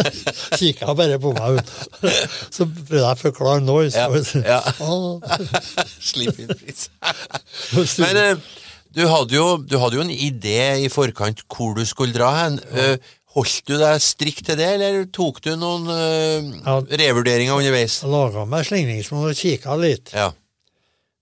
Kikka 0.56 0.94
bare 0.94 1.18
på 1.18 1.32
meg. 1.34 1.58
ut. 1.58 1.70
Så 2.54 2.64
prøvde 2.64 3.02
jeg 3.02 3.16
å 3.16 3.18
forklare 3.20 3.60
noise. 3.60 3.98
Ja. 3.98 4.08
ja. 4.46 4.60
Pris. 6.56 6.88
så 7.70 7.84
sto- 7.86 8.02
Men 8.06 8.16
eh, 8.16 8.36
du 8.94 9.06
hadde, 9.08 9.34
jo, 9.36 9.56
du 9.62 9.76
hadde 9.78 9.96
jo 9.98 10.02
en 10.06 10.10
idé 10.14 10.84
i 10.84 10.88
forkant 10.88 11.42
hvor 11.50 11.74
du 11.76 11.84
skulle 11.86 12.14
dra 12.16 12.30
hen. 12.44 12.60
Eh, 12.72 12.96
Holdt 13.30 13.60
du 13.70 13.76
deg 13.78 14.00
strikt 14.02 14.42
til 14.48 14.56
det, 14.58 14.66
eller 14.74 15.04
tok 15.14 15.36
du 15.44 15.52
noen 15.54 15.84
uh, 15.86 16.48
Ja. 16.66 16.80
revurderinger 16.82 17.54
underveis? 17.54 18.00
Jeg 18.02 18.10
laga 18.10 18.42
meg 18.44 18.64
slingringsmål 18.66 19.28
og 19.30 19.36
kikka 19.38 19.76
litt. 19.78 20.10
Ja. 20.12 20.32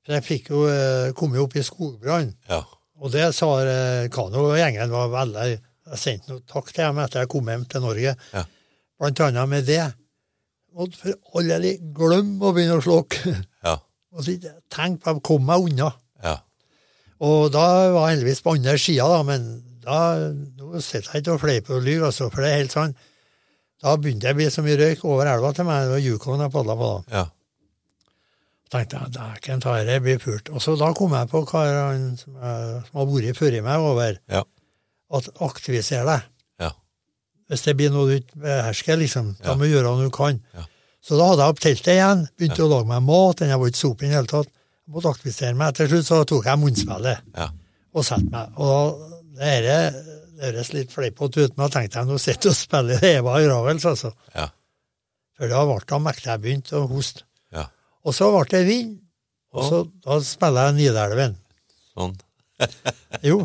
For 0.09 0.17
jeg 0.17 0.25
fikk 0.25 0.47
jo, 0.55 0.63
eh, 0.73 1.11
kom 1.13 1.35
jo 1.37 1.43
opp 1.45 1.55
i 1.61 1.63
skogbrann. 1.67 2.31
Ja. 2.49 2.63
Og 2.97 3.13
det 3.13 3.27
sa 3.37 3.51
eh, 3.61 4.07
Kano-gjengen 4.09 4.89
var 4.91 5.11
veldig 5.13 5.43
Jeg 5.53 6.01
sendte 6.01 6.33
noe 6.33 6.41
takk 6.49 6.71
til 6.73 6.81
dem 6.87 7.01
etter 7.03 7.23
jeg 7.23 7.31
kom 7.35 7.51
hjem 7.53 7.67
til 7.69 7.85
Norge. 7.85 8.15
Ja. 8.33 8.45
Blant 8.99 9.21
annet 9.27 9.53
med 9.53 9.69
det. 9.69 9.83
Og 10.79 10.97
for 10.97 11.13
alle 11.37 11.61
de 11.61 11.75
glem 11.93 12.35
å 12.41 12.55
begynne 12.57 12.81
å 12.81 12.85
slokke. 12.89 13.37
Ja. 13.69 13.75
Og 14.17 14.25
tenk 14.73 15.03
på 15.05 15.13
å 15.13 15.21
komme 15.21 15.51
meg 15.51 15.67
unna. 15.69 15.91
Ja. 16.25 16.39
Og 17.21 17.51
da 17.53 17.65
var 17.93 18.07
jeg 18.09 18.17
heldigvis 18.17 18.41
på 18.47 18.55
andre 18.57 18.79
sida, 18.81 19.09
da, 19.11 19.19
men 19.27 19.49
da 19.85 19.99
nå 20.31 20.81
sitter 20.81 21.19
jeg 21.19 21.25
ikke 21.25 21.35
og 21.35 21.43
fleiper 21.43 21.77
og 21.77 21.85
lyver, 21.85 22.07
altså, 22.09 22.31
for 22.33 22.45
det 22.47 22.53
er 22.53 22.63
helt 22.63 22.73
sånn. 22.73 22.95
Da 23.83 23.97
begynte 24.01 24.25
det 24.31 24.33
å 24.33 24.39
bli 24.39 24.47
så 24.55 24.65
mye 24.65 24.79
røyk 24.81 25.05
over 25.05 25.29
elva 25.35 25.51
til 25.55 25.69
meg. 25.69 25.85
Det 25.85 25.93
var 25.93 26.07
Yukon 26.07 26.45
jeg 26.47 26.55
padla 26.55 26.79
på 26.79 26.89
da. 26.95 27.19
Ja. 27.19 27.25
Tenkte 28.73 28.99
jeg 29.01 29.13
dæken 29.17 29.61
ta 29.65 29.77
det 29.85 30.01
blir 30.05 30.19
pult. 30.23 30.51
Og 30.53 30.61
så 30.63 30.75
da 30.79 30.91
kom 30.97 31.13
jeg 31.17 31.29
på 31.31 31.41
hva 31.49 31.63
han 31.89 32.17
som, 32.21 32.35
som 32.37 32.99
har 33.01 33.07
vært 33.13 33.37
før 33.39 33.57
meg 33.65 33.79
over, 33.93 34.19
Ja. 34.29 34.43
at 35.19 35.29
aktiviser 35.41 36.05
deg. 36.05 36.27
Ja. 36.61 36.71
Hvis 37.49 37.63
det 37.65 37.77
blir 37.79 37.91
noe 37.95 38.07
du 38.11 38.17
ikke 38.19 38.43
behersker, 38.45 38.97
liksom, 39.01 39.37
da 39.43 39.55
må 39.57 39.65
du 39.65 39.73
gjøre 39.73 39.95
noe 39.97 40.05
du 40.11 40.11
kan. 40.15 40.43
Ja. 40.55 40.67
Så 41.01 41.17
da 41.17 41.29
hadde 41.31 41.45
jeg 41.47 41.55
opp 41.55 41.61
teltet 41.65 41.95
igjen, 41.95 42.27
begynte 42.37 42.65
å 42.67 42.69
lage 42.73 42.89
meg 42.91 43.03
mat, 43.07 43.39
den 43.41 43.49
jeg 43.55 43.59
var 43.63 43.71
ikke 43.71 43.79
sopen 43.81 44.07
i 44.07 44.11
det 44.11 44.17
hele 44.19 44.29
tatt. 44.35 44.51
Jeg 44.89 44.93
måtte 44.97 45.13
aktivisere 45.15 45.55
meg. 45.57 45.75
Til 45.79 45.89
slutt 45.89 46.07
så 46.09 46.19
tok 46.29 46.45
jeg 46.49 46.59
munnspillet 46.61 47.19
Ja. 47.37 47.49
og 47.95 48.05
satte 48.05 48.29
meg. 48.33 48.53
Og 48.59 49.01
det 49.39 49.45
her, 49.49 49.63
det 49.63 50.53
høres 50.55 50.73
litt 50.75 50.93
fleipete 50.93 51.45
ut, 51.47 51.57
men 51.57 51.65
da 51.69 51.69
tenkte 51.81 51.99
jeg 52.03 52.07
nå 52.11 52.19
sitter 52.21 52.51
og 52.53 52.57
spiller 52.59 53.05
Eva 53.15 53.39
i 53.41 53.47
Ravels, 53.49 53.85
altså. 53.89 54.13
Ja. 54.35 54.49
For 55.39 55.49
da 55.49 55.65
ble 55.65 55.79
det 55.87 56.01
mektig 56.03 56.27
jeg 56.33 56.41
begynte 56.43 56.77
å 56.83 56.89
hoste. 56.91 57.23
Og 58.07 58.15
så 58.15 58.31
ble 58.33 58.45
det 58.53 58.63
vind, 58.69 58.97
og 59.57 59.65
så 59.67 59.83
da 60.05 60.19
spiller 60.25 60.69
jeg 60.71 60.79
Nidelven. 60.79 61.37
Sånn. 61.97 62.17
Jo. 63.29 63.43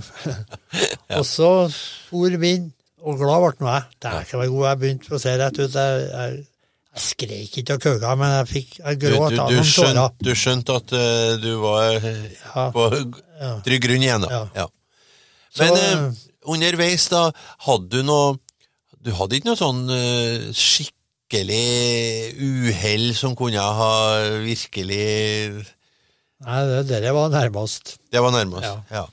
Og 1.18 1.26
så 1.28 1.50
for 2.10 2.40
vind, 2.42 2.72
og 3.04 3.20
glad 3.20 3.44
ble 3.44 3.54
nå 3.66 3.70
jeg. 3.74 3.86
Dæken 4.06 4.42
var 4.42 4.52
god, 4.56 4.66
jeg 4.70 4.82
begynte 4.84 5.14
å 5.16 5.22
se 5.22 5.34
rett 5.40 5.60
ut. 5.60 5.78
Jeg, 5.78 6.04
jeg, 6.14 6.44
jeg 6.94 7.04
skreik 7.08 7.58
ikke 7.64 7.78
og 7.78 7.84
kauka, 7.88 8.14
men 8.20 8.36
jeg 8.38 8.50
fikk 8.52 8.78
jeg 8.80 9.00
gråt 9.02 9.34
du, 9.34 9.40
av 9.42 9.52
noen 9.52 9.72
tårer. 9.74 10.16
du 10.24 10.32
skjønte 10.38 10.78
at 10.78 10.94
uh, 10.94 11.34
du 11.42 11.52
var 11.64 11.98
eh, 11.98 12.24
Ja. 12.54 12.68
på 12.76 12.88
trygg 13.66 13.84
grunn 13.88 14.06
igjen, 14.06 14.28
da. 14.28 14.30
Ja. 14.30 14.44
Ja. 14.64 14.68
Så, 15.54 15.66
Men 15.66 15.78
eh, 15.82 16.22
underveis, 16.54 17.08
da, 17.14 17.28
hadde 17.68 17.90
du 17.94 18.06
noe 18.08 18.38
Du 19.04 19.12
hadde 19.14 19.36
ikke 19.38 19.52
noe 19.52 19.60
sånn 19.60 19.84
eh, 19.94 20.48
skikkelig 21.34 22.38
uhell 22.38 23.14
som 23.18 23.34
kunne 23.36 23.58
ha 23.58 23.94
virkelig 24.44 25.66
Nei, 26.44 26.60
det, 26.68 27.00
det 27.00 27.12
var 27.16 27.30
nærmest. 27.32 27.98
Det 28.12 28.20
var 28.20 28.34
nærmest. 28.36 28.66
Ja. 28.68 28.82
Ja. 28.92 29.04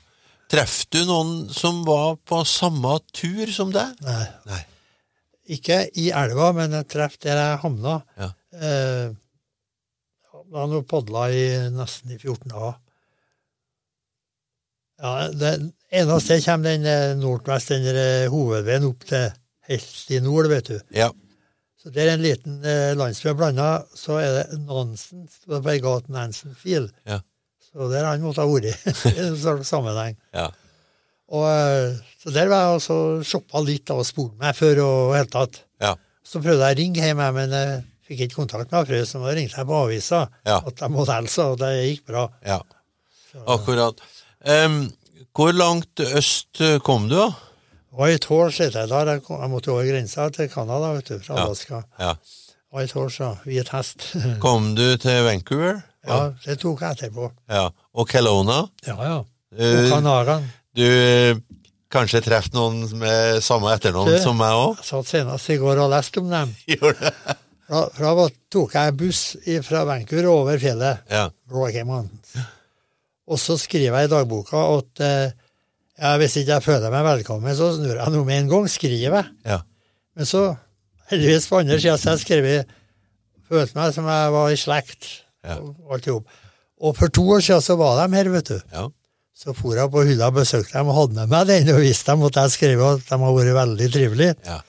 Traff 0.51 0.81
du 0.91 0.99
noen 1.07 1.47
som 1.47 1.85
var 1.87 2.17
på 2.27 2.41
samme 2.43 2.97
tur 3.15 3.47
som 3.55 3.71
deg? 3.71 3.93
Nei. 4.03 4.25
Nei. 4.49 4.59
Ikke 5.55 5.85
i 5.95 6.09
elva, 6.11 6.49
men 6.51 6.75
jeg 6.75 6.89
traff 6.91 7.15
der 7.23 7.39
jeg 7.39 7.61
havna. 7.63 7.95
Ja. 8.19 8.27
Eh, 8.51 9.15
jeg 10.51 10.83
padla 10.91 11.29
i 11.31 11.45
nesten 11.71 12.11
i 12.11 12.19
14 12.19 12.51
A. 12.51 12.73
Ja, 15.01 15.15
det 15.31 15.55
eneste 15.87 16.41
kommer 16.43 16.75
den 16.75 16.85
eh, 16.85 17.15
nordvest, 17.15 17.71
den 17.71 17.87
eh, 17.95 18.27
hovedveien 18.29 18.91
opp 18.91 19.07
til 19.07 19.31
helt 19.71 20.11
i 20.11 20.19
nord, 20.19 20.51
vet 20.51 20.67
du. 20.67 20.79
Ja. 20.99 21.13
Så 21.81 21.89
det 21.89 22.03
er 22.05 22.11
en 22.13 22.21
liten 22.21 22.59
eh, 22.67 22.91
landsby 22.97 23.33
blanda, 23.33 23.69
så 23.97 24.19
er 24.21 24.35
det 24.35 24.59
Nansen, 24.67 25.23
det 25.49 25.61
på 25.65 25.71
ei 25.73 25.79
gate 25.81 26.13
Nansen-fil. 26.13 26.89
Ja. 27.09 27.17
Så 27.71 27.87
der 27.89 28.05
han 28.05 28.21
måtte 28.21 28.43
ha 28.43 28.49
vært 28.51 28.67
i 28.69 29.13
en 29.25 29.37
sånn 29.41 29.63
sammenheng. 29.65 30.17
Ja. 30.35 30.49
Og, 31.31 31.45
eh, 31.47 31.95
så 32.21 32.33
der 32.35 32.51
var 32.51 32.67
jeg 32.67 32.77
også 32.81 32.97
shoppa 33.25 33.63
litt 33.65 33.89
og 33.95 34.03
spurte 34.05 34.37
meg 34.43 34.53
før 34.59 34.83
og 34.85 35.15
helt 35.17 35.31
tatt. 35.33 35.63
Ja. 35.81 35.95
Så 36.27 36.41
prøvde 36.43 36.67
jeg 36.69 36.77
å 36.77 36.79
ringe 36.83 37.07
hjem, 37.07 37.23
men 37.39 37.55
jeg 37.57 37.79
fikk 38.11 38.25
ikke 38.27 38.39
kontakt 38.43 38.71
med 38.75 38.85
Frøy, 38.91 39.01
så 39.07 39.23
ringte 39.25 39.57
jeg 39.57 39.69
på 39.71 39.79
avisa 39.87 40.25
Ja. 40.45 40.59
at 40.61 40.83
jeg 40.85 40.91
måtte 40.93 41.15
hilse, 41.17 41.47
og 41.53 41.57
det 41.63 41.71
gikk 41.87 42.05
bra. 42.13 42.27
ja. 42.45 42.59
Akkurat. 43.47 43.95
Um, 44.43 44.89
hvor 45.31 45.53
langt 45.55 46.01
øst 46.03 46.59
eh, 46.59 46.77
kom 46.83 47.05
du, 47.07 47.15
da? 47.15 47.29
White 47.91 48.15
et 48.25 48.31
år 48.31 48.49
siden 48.55 48.87
der. 48.89 49.09
Jeg, 49.11 49.23
kom, 49.25 49.41
jeg 49.41 49.49
måtte 49.51 49.71
over 49.73 49.83
grensa 49.89 50.29
til 50.31 50.49
Canada, 50.49 50.93
vet 50.95 51.09
du, 51.11 51.17
fra 51.19 51.35
Ja. 51.37 51.45
Alaska. 51.45 51.81
Ja. 51.99 52.13
White 52.73 52.93
Horse, 52.95 53.23
ja. 53.23 53.33
Hvit 53.43 53.69
hest. 53.73 54.05
Kom 54.39 54.75
du 54.75 54.85
til 54.97 55.23
Vancouver? 55.27 55.81
ja, 56.07 56.31
det 56.45 56.55
tok 56.61 56.81
jeg 56.81 56.95
etterpå. 56.97 57.27
Ja. 57.51 57.67
Og 57.93 58.07
Kelowna? 58.09 58.61
Ja, 58.87 58.95
ja. 59.03 59.17
Og 59.51 59.89
Kanarene. 59.91 60.47
du 60.73 60.85
eh, 60.87 61.35
kanskje 61.91 62.21
treffer 62.23 62.55
noen 62.55 62.85
med 62.97 63.41
samme 63.43 63.73
etternavn 63.75 64.15
som 64.23 64.39
meg 64.39 64.55
òg? 64.55 64.79
Jeg 64.79 64.87
satt 64.87 65.11
senest 65.11 65.51
i 65.51 65.59
går 65.59 65.83
og 65.83 65.91
leste 65.91 66.23
om 66.23 66.31
dem. 66.31 66.55
Gjorde 66.71 66.95
det? 67.11 67.35
Da, 67.71 68.27
tok 68.51 68.73
jeg 68.75 68.95
buss 68.99 69.21
fra 69.67 69.83
Vancouver 69.87 70.31
over 70.31 70.57
fjellet. 70.59 71.03
Ja. 71.11 71.27
Og 73.31 73.39
så 73.39 73.55
skriver 73.59 73.99
jeg 73.99 74.09
i 74.09 74.11
dagboka 74.11 74.63
at 74.79 75.03
eh, 75.05 75.35
ja, 76.01 76.15
hvis 76.17 76.35
ikke 76.41 76.57
jeg 76.57 76.65
føler 76.65 76.93
meg 76.93 77.05
velkommen, 77.05 77.55
så 77.57 77.71
snur 77.75 77.97
jeg 77.99 78.13
nå 78.13 78.23
med 78.27 78.39
en 78.39 78.51
gang. 78.51 78.69
Skriver 78.71 79.17
jeg. 79.19 79.27
Ja. 79.45 79.59
Men 80.17 80.29
så, 80.29 80.45
heldigvis 81.11 81.49
på 81.51 81.59
andre 81.61 81.77
sida, 81.79 81.97
så 81.97 82.11
har 82.11 82.17
jeg 82.17 82.25
skrevet 82.27 82.77
Følte 83.51 83.75
meg 83.75 83.91
som 83.91 84.05
jeg 84.07 84.31
var 84.31 84.47
i 84.47 84.55
slekt. 84.55 85.07
Ja. 85.43 85.57
Og 85.59 85.95
alt 85.97 86.05
i 86.07 86.13
hop. 86.13 86.27
Og 86.81 86.95
for 86.95 87.11
to 87.11 87.25
år 87.35 87.41
siden 87.43 87.63
så 87.65 87.75
var 87.75 87.97
de 87.99 88.15
her, 88.15 88.29
vet 88.31 88.47
du. 88.47 88.59
Ja. 88.71 88.85
Så 89.35 89.55
for 89.57 89.75
jeg 89.75 89.91
på 89.91 90.03
hylla 90.07 90.29
og 90.31 90.37
besøkte 90.37 90.77
dem 90.77 90.91
og 90.91 90.95
hadde 90.95 91.17
med 91.17 91.31
meg 91.33 91.47
den 91.49 91.71
og 91.73 91.81
viste 91.83 92.13
dem 92.13 92.23
at 92.27 92.37
jeg 92.39 92.53
skrev 92.55 92.83
at 92.85 93.03
de 93.09 93.17
har 93.23 93.35
vært 93.35 93.55
veldig 93.57 93.89
trivelige. 93.91 94.35
Ja. 94.45 94.59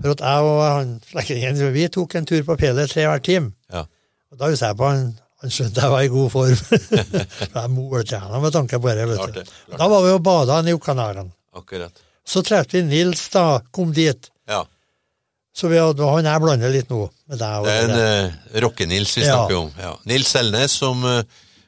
For 0.00 0.14
at 0.16 0.24
jeg 0.24 0.46
og 0.48 0.62
han 0.64 0.94
slektningen 1.10 1.74
vi 1.74 1.88
tok 1.92 2.16
en 2.18 2.28
tur 2.30 2.40
på 2.46 2.56
fjellet 2.60 2.90
tre 2.90 3.04
hver 3.10 3.22
time. 3.26 3.52
Ja. 3.72 3.84
Og 4.32 4.40
da 4.40 4.50
husker 4.50 4.72
jeg 4.72 4.78
på 4.80 4.88
han, 4.88 5.04
han 5.42 5.50
skjønte 5.50 5.82
jeg 5.82 5.90
var 5.90 6.02
i 6.06 6.10
god 6.12 6.28
form. 6.30 6.56
For 6.62 7.58
jeg 7.60 7.70
måltrener 7.74 8.42
med 8.44 8.54
tanke 8.54 8.78
på 8.82 8.92
det. 8.94 9.06
Vet 9.10 9.34
du. 9.34 9.54
Da 9.76 9.88
var 9.90 10.04
vi 10.06 10.12
og 10.14 10.22
bada 10.22 10.60
i 10.62 10.74
Okanaren. 10.76 11.32
Akkurat. 11.58 12.02
Så 12.24 12.44
traff 12.46 12.70
vi 12.72 12.84
Nils 12.86 13.24
da, 13.34 13.60
kom 13.74 13.90
dit. 13.96 14.28
Ja. 14.48 14.60
Så 15.52 15.68
vi 15.68 15.76
hadde, 15.82 16.06
han 16.08 16.24
jeg 16.30 16.40
blander 16.44 16.70
litt 16.72 16.88
nå 16.94 17.02
med 17.28 17.38
deg. 17.42 17.56
og 17.58 17.66
Det 17.66 17.72
er 17.74 17.90
en 17.90 18.30
uh, 18.30 18.60
Rocke-Nils 18.64 19.16
vi 19.18 19.24
Ja. 19.26 19.34
snakker 19.34 19.58
om. 19.58 19.72
Ja. 19.82 19.90
Nils 20.08 20.30
Selnes 20.32 20.72
som 20.80 21.02
uh, 21.04 21.18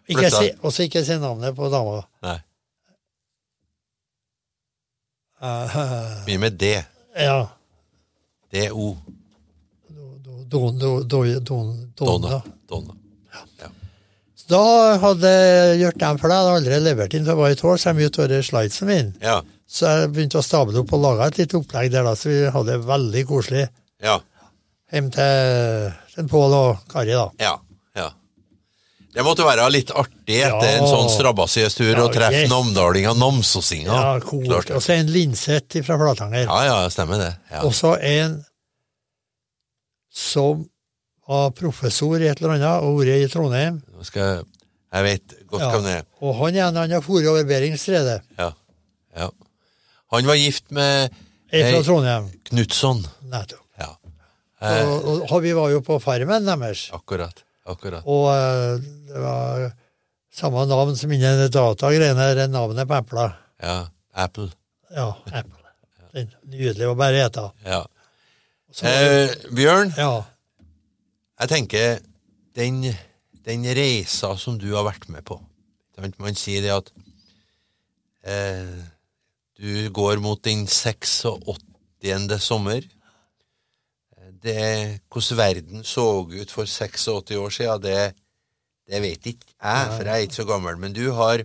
flytta 0.09 0.31
si, 0.39 0.53
også 0.65 0.87
ikke 0.87 1.03
si 1.05 1.19
navnet 1.21 1.57
på 1.59 1.69
dama. 1.75 2.01
Nei, 2.25 2.39
Uh, 5.45 6.25
mye 6.25 6.39
med 6.41 6.55
D. 6.57 6.71
ja. 7.21 7.49
D-O. 8.55 8.95
Don, 10.49 10.79
don, 10.79 10.79
don, 10.79 11.09
don, 11.09 11.43
Donna. 11.45 11.91
Donna. 11.99 12.43
Donna. 12.71 12.95
Så 14.37 14.49
Da 14.51 14.99
hadde 15.01 15.31
jeg 15.31 15.79
gjort 15.81 15.99
dem 16.03 16.19
for 16.21 16.29
deg. 16.29 16.37
Jeg 16.37 16.45
hadde 16.45 16.57
aldri 16.59 16.81
levert 16.85 17.15
inn 17.17 17.25
til 17.25 17.39
White 17.39 17.65
Horse. 17.65 17.89
Jeg 17.89 17.97
mye 17.97 18.11
av 18.13 18.43
slidesen 18.45 18.87
min. 18.91 19.15
Ja. 19.23 19.39
Så 19.67 19.87
jeg 19.89 20.11
begynte 20.13 20.39
å 20.39 20.45
stable 20.45 20.77
opp 20.83 20.93
og 20.93 21.01
lage 21.01 21.27
et 21.31 21.39
lite 21.39 21.57
opplegg 21.57 21.91
der, 21.95 22.05
da, 22.05 22.13
så 22.15 22.29
vi 22.29 22.43
hadde 22.53 22.67
det 22.75 22.85
veldig 22.87 23.23
koselig 23.31 23.69
Ja. 24.05 24.19
hjem 24.93 25.09
til, 25.15 26.29
Pål 26.29 26.53
og 26.55 26.83
Kari. 26.93 27.11
da. 27.17 27.31
Ja. 27.41 27.55
ja. 27.97 28.11
Det 29.15 29.25
måtte 29.25 29.47
være 29.47 29.71
litt 29.73 29.91
artig 29.91 30.43
etter 30.45 30.69
Ja. 30.69 30.77
en 30.77 30.87
sånn 30.87 31.09
strabasiøs 31.09 31.75
tur 31.79 31.95
å 31.95 32.07
Ja, 32.07 32.13
treffe 32.13 32.43
yes. 32.45 32.51
namdalinga, 32.51 33.15
namsosinga. 33.17 33.95
Ja, 33.95 34.15
Og 34.77 34.83
så 34.83 34.91
en 34.99 35.07
Linseth 35.07 35.81
fra 35.83 35.97
Flatanger. 35.97 36.45
Ja, 36.45 36.61
ja, 36.65 36.89
stemmer 36.91 37.19
det. 37.19 37.33
Ja. 37.51 37.63
Og 37.65 37.73
så 37.73 37.97
en 38.03 38.45
som 40.13 40.69
var 41.29 41.51
professor 41.57 42.21
i 42.21 42.29
et 42.29 42.41
eller 42.41 42.55
annet 42.57 42.83
og 42.85 42.99
vært 43.01 43.25
i 43.25 43.29
Trondheim. 43.33 43.83
Nå 43.95 44.05
skal 44.05 44.23
jeg 44.23 44.45
Jeg 44.95 45.03
vet 45.03 45.33
godt 45.51 45.61
Ja. 45.63 45.71
hvem 45.73 45.83
det 45.89 45.93
er. 45.99 46.03
Og 46.23 46.35
han 46.39 46.55
igjen, 46.55 46.77
han 46.77 46.91
har 46.93 47.01
dratt 47.01 47.27
over 47.27 47.45
Beringstredet 47.45 48.21
Ja. 48.39 48.53
ja. 49.17 49.29
Han 50.13 50.27
var 50.27 50.35
gift 50.39 50.71
med 50.71 51.11
fra 51.51 51.81
Trondheim. 51.83 52.29
Knutson. 52.45 53.01
Nettopp. 53.27 53.65
Ja. 53.81 53.89
Eh, 54.63 54.87
Og, 54.89 55.25
og 55.33 55.43
vi 55.43 55.53
var 55.53 55.71
jo 55.71 55.81
på 55.81 55.99
farmen 56.01 56.45
deres. 56.47 56.91
akkurat. 56.93 57.43
Akkurat. 57.67 58.05
Og 58.07 58.29
eh, 58.31 58.79
det 59.09 59.21
var 59.21 59.73
samme 60.33 60.67
navn 60.67 60.95
som 60.97 61.11
innen 61.11 61.51
datagreiene, 61.51 62.35
det 62.37 62.51
navnet 62.51 62.87
på 62.87 62.95
epla. 63.01 63.33
Ja. 63.63 63.89
Apple. 64.15 64.51
Ja, 64.95 65.09
Apple. 65.27 65.59
Den 66.15 66.31
Nydelig 66.47 66.87
å 66.87 66.95
bare 66.97 67.25
ete. 67.27 67.51
Ja. 67.67 67.85
Så- 68.73 68.87
Eh, 68.87 69.35
Bjørn, 69.51 69.93
Ja. 69.97 70.23
Jeg 71.41 71.51
tenker 71.51 71.99
den, 72.55 72.83
den 73.47 73.67
reisa 73.77 74.35
som 74.39 74.59
du 74.61 74.71
har 74.75 74.87
vært 74.87 75.09
med 75.13 75.25
på? 75.27 75.39
Man 76.19 76.39
sier 76.39 76.63
det 76.65 76.75
at 76.75 76.91
eh, 78.27 78.83
du 79.59 79.91
går 79.95 80.19
mot 80.23 80.41
din 80.43 80.67
86. 80.67 81.25
sommer. 82.43 82.83
Det, 84.45 85.01
hvordan 85.09 85.39
verden 85.39 85.85
så 85.85 86.27
ut 86.29 86.51
for 86.51 86.67
86 86.69 87.37
år 87.39 87.51
siden, 87.51 87.83
det, 87.83 88.15
det 88.89 89.01
vet 89.01 89.27
ikke 89.31 89.47
jeg, 89.47 89.93
for 89.95 90.05
jeg 90.05 90.15
er 90.15 90.27
ikke 90.27 90.41
så 90.41 90.49
gammel. 90.49 90.79
Men 90.79 90.93
du 90.93 91.13
har 91.17 91.45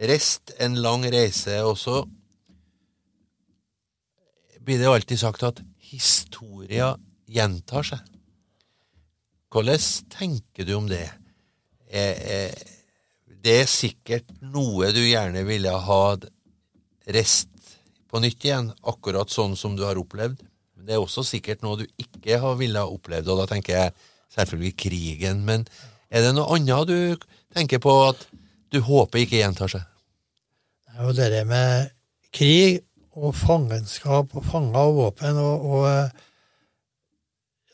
reist 0.00 0.52
en 0.60 0.76
lang 0.76 1.04
reise, 1.04 1.62
også. 1.62 2.04
blir 4.64 4.78
det 4.78 4.90
alltid 4.90 5.16
sagt 5.16 5.42
at 5.42 5.62
historia 5.90 6.94
gjentar 7.26 7.82
seg. 7.82 8.19
Hvordan 9.50 9.82
tenker 10.12 10.66
du 10.66 10.74
om 10.76 10.86
det? 10.90 11.06
Det 11.90 13.54
er 13.62 13.70
sikkert 13.70 14.28
noe 14.40 14.92
du 14.94 15.00
gjerne 15.02 15.42
ville 15.48 15.72
ha 15.74 16.02
rest 17.10 17.50
på 18.10 18.20
nytt 18.22 18.44
igjen, 18.46 18.70
akkurat 18.86 19.30
sånn 19.30 19.56
som 19.58 19.74
du 19.78 19.82
har 19.86 19.98
opplevd. 19.98 20.42
Men 20.76 20.86
det 20.86 20.96
er 20.96 21.02
også 21.02 21.24
sikkert 21.26 21.64
noe 21.66 21.80
du 21.82 21.86
ikke 22.00 22.38
har 22.42 22.58
ville 22.60 22.78
ha 22.78 22.90
opplevd, 22.90 23.30
og 23.30 23.42
da 23.42 23.48
tenker 23.50 23.76
jeg 23.76 23.94
selvfølgelig 24.36 24.76
krigen. 24.78 25.42
Men 25.46 25.66
er 26.10 26.26
det 26.26 26.34
noe 26.36 26.56
annet 26.56 26.90
du 26.90 27.26
tenker 27.54 27.82
på 27.82 27.94
at 28.08 28.22
du 28.70 28.80
håper 28.86 29.24
ikke 29.24 29.40
gjentar 29.40 29.72
seg? 29.72 29.82
Det 30.86 30.98
er 30.98 31.06
jo 31.06 31.16
det 31.18 31.44
med 31.50 31.90
krig 32.34 32.80
og 33.18 33.34
fangenskap 33.34 34.34
og 34.38 34.46
fanger 34.46 34.90
og 34.90 34.98
våpen 34.98 35.38
og, 35.42 35.70
og, 35.74 36.26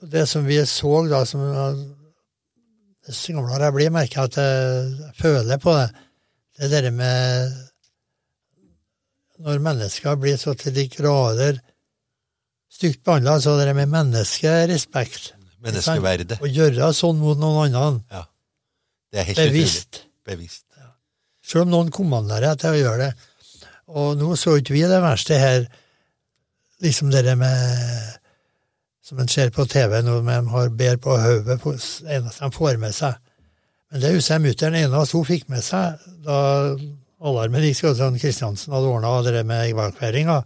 det 0.02 0.26
som 0.28 0.44
vi 0.44 0.58
så 0.66 0.98
da, 1.10 1.24
som 1.28 1.44
Dess 3.06 3.22
gamlere 3.30 3.68
jeg 3.68 3.74
blir, 3.76 3.92
merker 3.94 4.18
jeg 4.18 4.30
at 4.32 4.36
jeg 4.40 5.12
føler 5.20 5.60
på 5.62 5.72
det. 5.76 5.86
Det 6.58 6.70
er 6.74 6.88
det 6.88 6.92
med 6.96 7.52
Når 9.46 9.60
mennesker 9.62 10.16
blir 10.18 10.36
så 10.40 10.56
til 10.58 10.74
de 10.74 10.88
grader 10.90 11.60
stygt 12.72 13.04
behandla, 13.04 13.38
så 13.40 13.54
det 13.60 13.74
med 13.76 13.92
menneskerespekt. 13.92 15.34
Menneskeverdet. 15.64 16.40
Å 16.40 16.50
gjøre 16.50 16.90
sånn 16.96 17.20
mot 17.20 17.38
noen 17.40 17.76
andre. 17.76 18.02
Ja. 18.10 18.24
Det 19.12 19.22
er 19.22 19.28
helt 19.30 19.40
Bevisst. 19.40 20.02
Bevisst. 20.26 20.64
Ja. 20.76 20.90
Selv 21.46 21.66
om 21.66 21.72
noen 21.72 21.92
kommanderer 21.94 22.58
til 22.60 22.74
å 22.74 22.80
gjøre 22.80 23.06
det. 23.06 23.28
Og 23.96 24.16
nå 24.18 24.34
så 24.40 24.56
ikke 24.58 24.74
vi 24.74 24.82
det 24.88 25.00
verste 25.04 25.38
her, 25.38 25.66
liksom 26.82 27.12
det 27.14 27.36
med 27.38 28.25
som 29.06 29.22
en 29.22 29.30
ser 29.30 29.52
på 29.54 29.66
TV 29.70 30.00
når 30.02 30.24
de 30.26 30.36
har 30.50 30.70
ber 30.74 30.96
på 30.98 31.14
hodet 31.22 31.60
eneste 31.62 32.42
de 32.42 32.52
får 32.54 32.78
med 32.82 32.94
seg. 32.94 33.14
Men 33.92 34.02
det 34.02 34.14
husker 34.16 34.34
jeg 34.34 34.44
mutter'n 34.48 34.78
eneste 34.80 35.18
hun 35.18 35.28
fikk 35.28 35.44
med 35.52 35.62
seg 35.62 36.06
da 36.26 36.38
alarmen 37.26 37.64
gikk, 37.64 37.84
sånn 37.96 38.18
Kristiansen 38.20 38.74
hadde 38.74 38.90
ordna 38.90 39.14
det 39.24 39.44
med 39.46 39.70
evakueringa. 39.70 40.40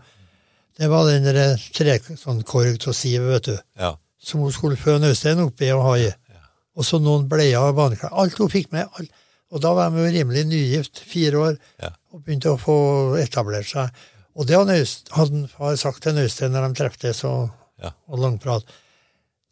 Det 0.77 0.89
var 0.89 1.09
den 1.09 1.27
trekorg 1.75 2.87
av 2.89 2.97
siv, 2.97 3.25
vet 3.33 3.49
du, 3.49 3.57
ja. 3.81 3.95
som 4.23 4.45
hun 4.45 4.53
skulle 4.55 4.79
føne 4.81 5.11
Øystein 5.11 5.41
oppi 5.43 5.73
og 5.75 5.83
ha 5.89 5.97
i. 5.99 6.11
Ja. 6.11 6.45
Og 6.77 6.87
så 6.87 7.01
noen 7.03 7.27
bleier 7.29 7.65
og 7.65 7.77
baneklær. 7.81 8.15
Alt 8.23 8.39
hun 8.41 8.53
fikk 8.53 8.71
med. 8.77 8.89
Alt. 8.97 9.11
Og 9.51 9.65
da 9.65 9.73
var 9.75 9.91
de 9.91 10.05
jo 10.05 10.13
rimelig 10.15 10.45
nygift, 10.47 11.01
fire 11.11 11.41
år, 11.49 11.57
ja. 11.83 11.91
og 12.15 12.23
begynte 12.23 12.53
å 12.53 12.61
få 12.61 12.77
etablert 13.19 13.67
seg. 13.73 13.91
Og 14.39 14.47
det 14.47 14.61
hadde 14.61 14.77
han 15.17 15.49
far 15.51 15.75
sagt 15.81 16.05
til 16.05 16.21
Øystein 16.23 16.55
når 16.55 16.69
de 16.69 16.79
treftes 16.79 17.25
og 17.27 17.49
ja. 17.83 17.93
og 18.09 18.23
langprat. 18.23 18.67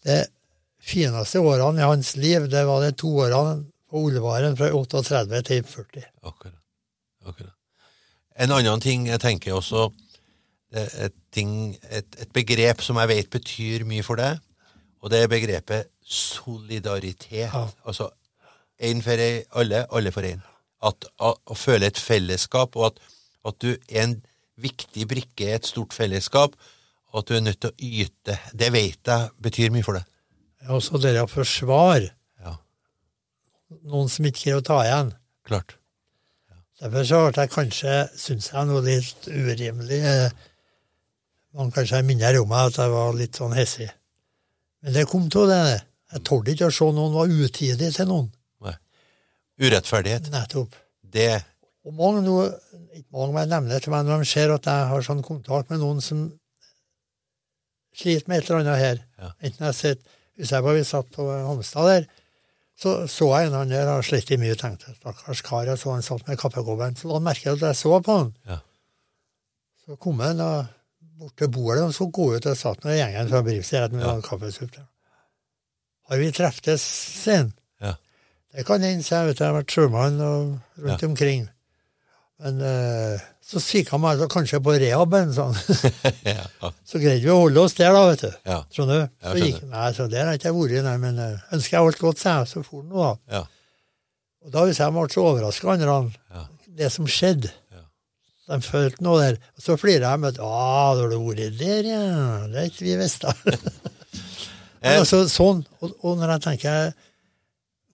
Det 0.04 0.20
fineste 0.78 1.40
årene 1.40 1.82
i 1.82 1.88
hans 1.88 2.14
liv, 2.16 2.48
det 2.50 2.64
var 2.68 2.84
de 2.84 2.92
to 2.96 3.10
årene 3.24 3.64
på 3.88 4.04
Olvaren 4.08 4.56
fra 4.56 4.70
38 4.74 5.42
til 5.48 5.64
40. 5.64 6.04
Akkurat. 6.22 6.60
Akkurat. 7.26 7.54
En 8.38 8.54
annen 8.54 8.80
ting 8.80 9.08
jeg 9.08 9.20
tenker 9.20 9.56
også 9.56 9.88
et, 10.72 11.16
ting, 11.32 11.74
et, 11.90 12.06
et, 12.20 12.30
begrep 12.32 12.82
som 12.84 13.00
jeg 13.00 13.10
vet 13.10 13.30
betyr 13.32 13.86
mye 13.88 14.04
for 14.06 14.20
deg, 14.20 14.38
og 15.02 15.10
det 15.10 15.22
er 15.22 15.32
begrepet 15.32 15.88
solidaritet. 16.04 17.48
Ja. 17.48 17.66
Altså 17.84 18.10
én 18.78 19.02
for 19.02 19.18
alle, 19.58 19.86
alle 19.90 20.12
for 20.14 20.26
én. 20.28 20.42
At, 20.84 21.08
å 21.18 21.56
føle 21.58 21.88
et 21.88 21.98
fellesskap, 21.98 22.76
og 22.76 22.92
at, 22.92 23.00
at 23.48 23.58
du 23.64 23.72
er 23.72 24.04
en 24.04 24.18
viktig 24.58 25.06
brikke 25.10 25.48
i 25.48 25.54
et 25.56 25.66
stort 25.66 25.96
fellesskap, 25.96 26.54
og 27.12 27.23
at 27.23 27.31
du 27.31 27.37
er 27.37 27.44
nødt 27.44 27.61
til 27.62 27.73
å 27.73 27.88
yte. 28.05 28.37
Det 28.53 28.68
vet 28.75 29.11
jeg 29.11 29.33
betyr 29.44 29.73
mye 29.75 29.87
for 29.87 29.99
deg. 29.99 30.07
Ja, 30.62 30.75
også 30.77 31.01
det 31.01 31.14
å 31.23 31.29
forsvare 31.31 32.11
ja. 32.44 32.55
noen 33.88 34.11
som 34.12 34.27
ikke 34.29 34.42
greier 34.42 34.61
å 34.61 34.66
ta 34.66 34.79
igjen. 34.85 35.12
Klart. 35.49 35.77
Ja. 36.51 36.59
Derfor 36.83 37.09
så 37.09 37.21
ble 37.29 37.44
jeg 37.47 37.55
kanskje, 37.55 37.99
syns 38.21 38.51
jeg, 38.53 38.68
noe 38.68 38.85
litt 38.85 39.29
urimelig. 39.31 40.03
Man 41.57 41.73
kanskje 41.75 42.03
minner 42.07 42.40
om 42.42 42.51
meg 42.51 42.73
at 42.73 42.83
jeg 42.83 42.92
var 42.92 43.16
litt 43.16 43.38
sånn 43.40 43.57
hissig. 43.57 43.88
Men 44.85 44.94
det 44.94 45.09
kom 45.11 45.31
til 45.33 45.49
det. 45.51 45.62
Jeg 46.12 46.25
torde 46.29 46.53
ikke 46.53 46.68
å 46.68 46.75
se 46.75 46.90
noen 46.94 47.16
var 47.16 47.33
utidig 47.33 47.88
til 47.94 48.09
noen. 48.09 48.29
Nei. 48.64 48.75
Urettferdighet. 49.64 50.29
Nettopp. 50.33 50.77
Det 51.09 51.31
Og 51.88 51.94
mange 51.97 52.21
nå, 52.21 52.35
ikke 52.92 53.16
mange, 53.16 53.33
men 53.33 53.40
jeg 53.40 53.51
nevner 53.55 53.81
til 53.81 53.92
meg 53.94 54.05
når 54.05 54.21
de 54.21 54.29
ser 54.29 54.53
at 54.53 54.66
jeg 54.68 54.88
har 54.90 55.05
sånn 55.07 55.23
kontakt 55.25 55.71
med 55.73 55.81
noen 55.81 56.03
som 56.05 56.27
sliter 57.98 58.28
med 58.30 58.38
et 58.42 58.48
eller 58.50 58.61
annet 58.62 58.78
her. 58.82 59.02
Ja. 59.18 59.30
Enten 59.42 59.66
jeg 59.66 59.74
sitter 59.74 60.14
Hvis 60.38 60.52
jeg 60.54 60.62
bare 60.62 60.84
satt 60.87 61.08
på 61.11 61.24
Homstad 61.26 61.88
der, 61.90 62.04
så 62.78 62.92
så 63.11 63.26
jeg 63.34 63.48
en 63.48 63.54
annen 63.58 63.72
der 63.74 63.88
og 63.90 64.04
slitt 64.06 64.30
mye, 64.38 64.54
tenkte 64.54 64.92
stakkars 64.94 65.40
kar, 65.42 65.64
jeg 65.66 65.78
så 65.80 65.90
han 65.96 66.02
satt 66.06 66.28
med 66.28 66.38
kaffekobben. 66.38 66.94
Så 66.94 67.08
la 67.11 67.16
han 67.18 67.24
merke 67.26 67.50
at 67.50 67.64
jeg 67.66 67.74
så 67.74 67.96
på 68.06 68.18
han. 68.20 68.28
Ja. 68.46 68.58
Så 69.82 69.96
kom 69.98 70.20
han 70.22 70.38
og 70.44 70.66
bort 71.18 71.34
til 71.40 71.50
bordet 71.50 71.82
og 71.88 71.94
så 71.96 72.06
gå 72.14 72.28
ut 72.37 72.46
og 72.46 72.56
satt 72.56 72.84
med 72.87 73.00
gjengen 73.00 73.28
fra 73.32 73.42
Brivsted 73.42 73.92
med 73.98 74.06
Ja. 74.06 74.20
kaffesuppe. 74.22 74.84
Har 76.08 76.16
vi 76.22 76.30
treftes 76.32 76.80
sin? 77.24 77.50
Ja. 77.82 77.96
Det 78.54 78.64
kan 78.66 78.80
hende, 78.80 79.02
sier 79.02 79.18
jeg 79.24 79.26
vet 79.32 79.40
jeg 79.42 79.48
har 79.50 79.58
vært 79.58 79.74
sjømann 79.74 80.20
og 80.20 80.61
rundt 80.78 81.02
Ja. 81.02 81.08
omkring. 81.08 81.48
Men 82.38 82.61
eh, 82.62 83.18
så 83.48 83.61
kikka 83.64 83.96
meg 84.00 84.20
kanskje 84.28 84.58
på 84.61 84.74
rehaben, 84.80 85.30
sånn. 85.32 85.54
ja. 86.28 86.42
Så 86.84 87.00
greide 87.00 87.22
vi 87.24 87.30
å 87.32 87.38
holde 87.46 87.62
oss 87.62 87.76
der, 87.78 87.94
da, 87.96 88.02
vet 88.11 88.24
du. 88.26 88.32
ja. 88.50 88.58
Skjønner 88.74 89.00
du? 89.06 89.14
Så 89.24 89.37
gikk, 89.40 89.62
nei, 89.72 89.87
så 89.96 90.08
der 90.12 90.26
har 90.28 90.37
ikke 90.37 90.50
jeg 90.50 90.56
vært, 90.58 90.82
nei, 90.84 90.96
men 91.06 91.22
uh, 91.22 91.46
ønsker 91.56 91.78
jeg 91.78 91.87
alt 91.87 92.02
godt 92.02 92.20
seg, 92.20 92.42
så 92.50 92.61
for 92.66 92.82
han 92.82 92.90
nå, 92.92 93.06
da. 93.06 93.38
Ja. 93.38 93.44
Og 94.44 94.52
da 94.52 94.66
hvis 94.68 94.80
jeg 94.82 94.94
ble 94.98 95.06
så 95.14 95.24
overraska, 95.30 95.72
andre, 95.78 95.96
Ja. 96.34 96.44
det 96.82 96.92
som 96.94 97.08
skjedde. 97.08 97.54
De 98.48 98.56
følte 98.64 99.04
noe 99.04 99.18
der. 99.20 99.34
Og 99.58 99.61
så 99.61 99.74
flirer 99.76 100.06
jeg 100.08 100.20
med 100.22 100.30
at 100.32 100.38
'Å, 100.40 100.52
da 100.96 101.02
har 101.02 101.11
du 101.12 101.18
vært 101.20 101.58
der, 101.58 101.84
ja. 101.84 102.46
Det 102.48 102.56
har 102.62 102.68
ikke 102.70 102.84
vi 102.87 102.94
visst, 102.96 103.24
da. 103.26 103.32
Men 103.44 104.92
Eh, 104.92 105.00
altså, 105.00 105.24
sånn. 105.28 105.64
Og, 105.82 105.90
og 106.06 106.20
når 106.20 106.30
jeg 106.37 106.42
tenker 106.44 106.92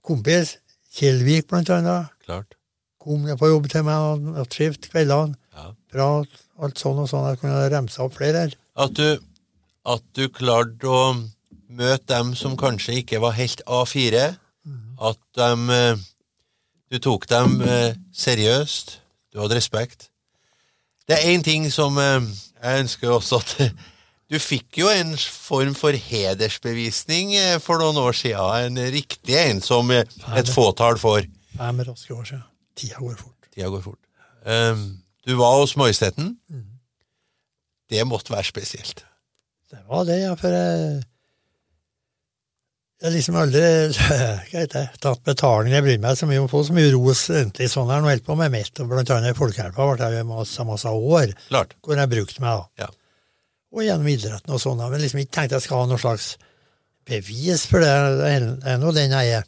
kompis, 0.05 0.59
Kjellvik 0.95 1.49
blant 1.51 1.71
annet, 1.75 2.11
Klart. 2.27 2.55
kom 3.03 3.25
ned 3.27 3.39
på 3.41 3.49
jobb 3.51 3.71
til 3.73 3.83
meg 3.87 3.99
og, 4.13 4.27
og 4.43 4.51
trivte 4.53 4.91
kveldene. 4.93 5.35
Prat, 5.95 6.41
alt 6.59 6.81
sånn 6.81 7.05
og 7.05 7.11
sånn. 7.11 7.29
Jeg 7.31 7.41
kunne 7.45 7.69
remse 7.71 8.03
opp 8.03 8.17
flere 8.19 8.47
her. 8.47 8.57
At 8.85 8.97
du, 8.99 9.23
at 9.87 10.05
du 10.19 10.27
klarte 10.35 10.91
å 10.91 11.05
møte 11.75 12.09
dem 12.11 12.35
som 12.39 12.57
kanskje 12.59 13.01
ikke 13.03 13.21
var 13.23 13.37
helt 13.39 13.63
A4. 13.67 14.25
At 15.05 15.21
dem, 15.39 15.71
eh, 15.71 16.03
du 16.91 16.99
tok 17.03 17.29
dem 17.31 17.61
eh, 17.63 17.95
seriøst. 18.15 18.99
Du 19.35 19.43
hadde 19.43 19.59
respekt. 19.59 20.09
Det 21.09 21.19
er 21.19 21.35
én 21.35 21.45
ting 21.45 21.67
som 21.73 21.99
eh, 22.01 22.23
jeg 22.63 22.87
ønsker 22.87 23.19
også 23.19 23.43
at 23.43 23.59
Du 24.33 24.39
fikk 24.41 24.79
jo 24.81 24.89
en 24.89 25.11
form 25.21 25.75
for 25.77 25.93
hedersbevisning 25.93 27.35
for 27.63 27.79
noen 27.79 27.99
år 28.01 28.17
siden. 28.17 28.71
En 28.73 28.91
riktig 28.91 29.37
en 29.37 29.61
som 29.63 29.93
et 29.93 30.49
fåtall 30.51 30.97
får. 30.99 31.29
Fem 31.59 31.83
raske 31.85 32.15
år 32.17 32.25
siden. 32.25 32.43
Tida 32.75 33.03
går 33.05 33.19
fort. 33.21 33.51
Tida 33.53 33.69
går 33.69 33.83
fort. 33.85 34.01
Um, 34.49 35.04
du 35.27 35.35
var 35.39 35.59
hos 35.61 35.77
Majesteten. 35.81 36.37
Det 37.91 38.05
måtte 38.09 38.33
være 38.33 38.45
spesielt. 38.49 39.05
Det 39.71 39.81
var 39.89 40.05
det, 40.09 40.21
ja, 40.23 40.35
for 40.39 40.49
jeg 40.55 41.03
jeg 43.03 43.11
har 43.11 43.15
liksom 43.19 43.37
aldri 43.37 43.61
det, 44.73 44.83
tatt 45.03 45.25
betaling. 45.27 45.75
Jeg 45.75 45.85
bryr 45.85 45.99
meg 46.01 46.17
så 46.17 46.29
mye 46.31 46.39
om 46.41 46.47
å 46.47 46.51
få 46.53 46.63
så 46.65 46.73
mye 46.77 46.93
ros 46.95 47.25
egentlig 47.35 47.67
sånn 47.69 47.91
her. 47.93 48.01
Nå 48.01 48.09
holdt 48.09 48.25
på 48.25 48.37
med 48.39 48.53
mitt, 48.55 48.71
og 48.81 48.89
blant 48.89 49.11
annet 49.13 49.35
i 49.35 49.37
Folkehjelpa 49.37 49.89
ble 49.91 50.09
jeg 50.15 50.25
masse, 50.29 50.65
masse 50.65 50.89
år 50.89 51.35
Klart. 51.51 51.75
hvor 51.85 51.99
jeg 52.01 52.13
brukte 52.15 52.41
meg. 52.45 52.63
da. 52.63 52.87
Ja. 52.87 52.89
Og 53.75 53.83
gjennom 53.85 54.09
idretten 54.09 54.55
og 54.57 54.63
sånn. 54.63 54.81
Men 54.89 55.03
liksom 55.03 55.21
ikke 55.21 55.35
tenkte 55.37 55.59
jeg 55.59 55.67
skal 55.67 55.83
ha 55.83 55.91
noe 55.91 56.01
slags 56.01 56.31
bevis 57.05 57.67
for 57.69 57.85
det. 57.85 57.93
Det 58.23 58.31
er- 58.71 58.81
nå 58.81 58.95
den 58.97 59.13
jeg 59.19 59.35
er. 59.43 59.45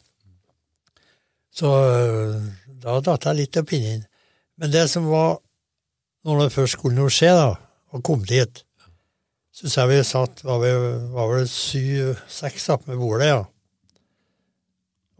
Så 1.56 1.70
øh, 1.72 2.36
da 2.82 2.98
datt 3.00 3.24
jeg 3.30 3.38
litt 3.40 3.56
opp 3.62 3.72
inni 3.72 3.94
den. 3.94 4.04
Men 4.60 4.74
det 4.74 4.84
som 4.92 5.06
var, 5.08 5.38
når 6.26 6.40
det 6.42 6.52
først 6.56 6.76
skulle 6.78 6.98
noe 6.98 7.12
skje, 7.12 7.30
da, 7.38 7.50
og 7.94 8.02
kom 8.06 8.24
dit, 8.26 8.62
syns 9.56 9.76
jeg 9.78 9.88
vi 9.92 9.98
satt 10.04 10.42
var 10.44 10.58
vi 10.60 10.72
var 11.14 11.30
vel 11.32 11.46
syv-seks 11.48 12.66
med 12.88 12.98
bordet, 13.00 13.28
ja. 13.30 13.44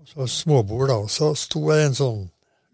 Så 0.07 0.27
småbord, 0.31 0.89
da. 0.89 0.97
Og 1.03 1.11
så 1.11 1.33
sto 1.39 1.65
det 1.73 1.81
en 1.89 1.97
sånn 1.99 2.21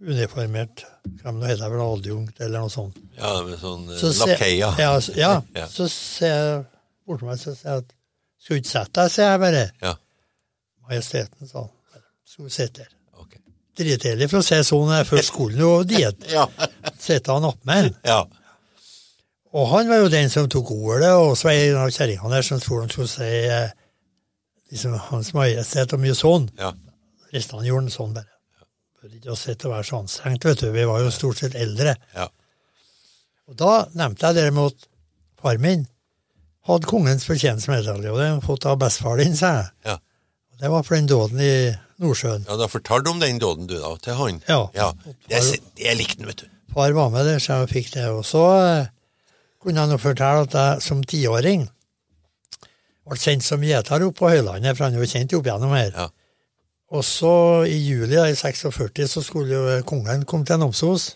uniformert 0.02 0.82
Hvem 1.22 1.38
det 1.40 1.48
heter 1.52 1.70
vel 1.72 1.80
adjunkt, 1.82 2.40
eller 2.42 2.62
noe 2.62 2.70
sånt. 2.70 2.98
Ja, 3.16 3.30
med 3.46 3.56
sånn 3.58 3.88
eh, 3.90 3.98
Så 3.98 4.10
lakeia. 4.20 4.68
Ja, 4.78 4.90
så, 5.02 5.14
ja, 5.18 5.30
Ja. 5.58 5.64
så 5.70 5.86
ser 5.90 6.34
jeg 6.36 6.60
bortom 7.08 7.30
meg 7.32 7.40
så 7.42 7.54
sier 7.56 7.70
jeg 7.72 7.82
at 7.84 7.94
Skal 8.42 8.54
du 8.58 8.60
ikke 8.62 8.70
sette 8.72 9.00
deg, 9.00 9.12
sier 9.14 9.30
jeg 9.32 9.42
bare. 9.42 9.64
Ja, 9.82 9.94
Majesteten 10.86 11.50
sa 11.50 11.64
Skal 12.28 12.46
du 12.50 12.54
sitte 12.54 12.84
her. 12.86 12.92
Dritkjedelig 13.78 14.28
for 14.30 14.42
å 14.42 14.44
si 14.44 14.58
sånn 14.68 14.90
før 14.90 15.02
skolen 15.02 15.08
først 15.08 15.30
skulle 15.32 15.58
noe 15.62 15.84
diett. 15.88 16.26
Ja, 16.32 16.46
Sitte 17.00 17.32
han 17.32 17.46
oppmed. 17.48 17.94
ja, 18.04 18.18
Og 19.52 19.68
han 19.72 19.88
var 19.88 20.02
jo 20.02 20.10
den 20.12 20.28
som 20.32 20.48
tok 20.52 20.70
ordet, 20.74 21.10
og 21.12 21.32
så 21.36 21.48
var 21.48 21.56
det 21.56 21.70
en 21.70 21.78
av 21.82 21.90
kjerringene 21.92 22.34
der 22.36 22.42
som 22.46 22.60
tror 22.60 22.80
han 22.84 22.92
skulle 22.92 23.08
si 23.08 23.30
eh, 23.48 23.70
liksom, 24.72 24.94
Hans 25.10 25.32
Majestet 25.36 25.92
og 25.96 26.00
mye 26.04 26.14
sånn. 26.16 26.50
ja. 26.60 26.72
Resten 27.32 27.64
gjorde 27.64 27.86
han 27.86 27.94
sånn 27.94 28.12
bare. 28.12 28.28
Bør 29.00 29.14
ikke 29.16 29.36
sitte 29.40 29.66
og 29.70 29.72
være 29.72 29.86
så 29.88 29.98
anstrengt, 30.02 30.44
vet 30.44 30.60
du. 30.60 30.66
Vi 30.74 30.84
var 30.84 31.00
jo 31.00 31.10
stort 31.10 31.38
sett 31.40 31.54
eldre. 31.56 31.96
ja. 32.14 32.28
Og 33.48 33.56
da 33.58 33.70
nevnte 33.98 34.28
jeg 34.28 34.36
derimot 34.36 34.84
far 35.42 35.56
min 35.58 35.86
hadde 36.68 36.86
kongens 36.86 37.24
fortjenstmedalje, 37.26 38.12
og 38.12 38.20
den 38.20 38.38
fått 38.44 38.64
av 38.70 38.76
bestefaren 38.78 39.24
din, 39.24 39.34
sa 39.36 39.48
jeg. 39.56 39.70
Ja. 39.88 39.96
Det 40.62 40.70
var 40.70 40.84
for 40.86 40.94
den 40.94 41.08
dåden 41.10 41.40
i 41.42 41.52
Nordsjøen. 42.02 42.44
Ja, 42.46 42.56
da 42.60 42.68
fortalte 42.70 43.08
du 43.08 43.10
om 43.16 43.20
den 43.22 43.40
dåden 43.42 43.66
du 43.70 43.74
da, 43.82 43.92
til 44.02 44.14
han. 44.18 44.38
Ja. 44.48 44.60
ja. 44.76 44.90
Det, 45.26 45.40
er- 45.40 45.62
det 45.80 45.94
likte 45.98 46.22
han, 46.22 46.28
vet 46.30 46.44
du. 46.44 46.48
Far 46.72 46.94
var 46.96 47.10
med 47.12 47.26
der, 47.28 47.40
så 47.42 47.58
jeg 47.62 47.68
fikk 47.74 47.90
det. 47.96 48.06
Og 48.14 48.22
så 48.24 48.42
eh, 48.62 48.86
kunne 49.60 49.82
han 49.82 49.90
jo 49.92 49.98
fortelle 50.00 50.46
at 50.46 50.54
jeg 50.56 50.84
som 50.86 51.02
tiåring 51.04 51.66
ble 53.02 53.18
sendt 53.18 53.42
som 53.44 53.62
gjeter 53.66 54.04
opp 54.06 54.20
på 54.22 54.30
Høylandet, 54.30 54.76
for 54.78 54.86
han 54.86 54.94
er 54.96 55.02
jo 55.02 55.10
kjent 55.10 55.34
opp 55.36 55.48
gjennom 55.50 55.74
her. 55.74 55.90
Ja. 55.98 56.06
Og 56.92 57.02
så 57.08 57.32
i 57.66 57.76
juli 57.82 58.14
da, 58.14 58.28
i 58.30 58.36
46 58.38 59.08
så 59.10 59.22
skulle 59.26 59.58
jo 59.58 59.76
kongen 59.88 60.22
komme 60.28 60.46
til 60.48 60.60
Namsos. 60.62 61.10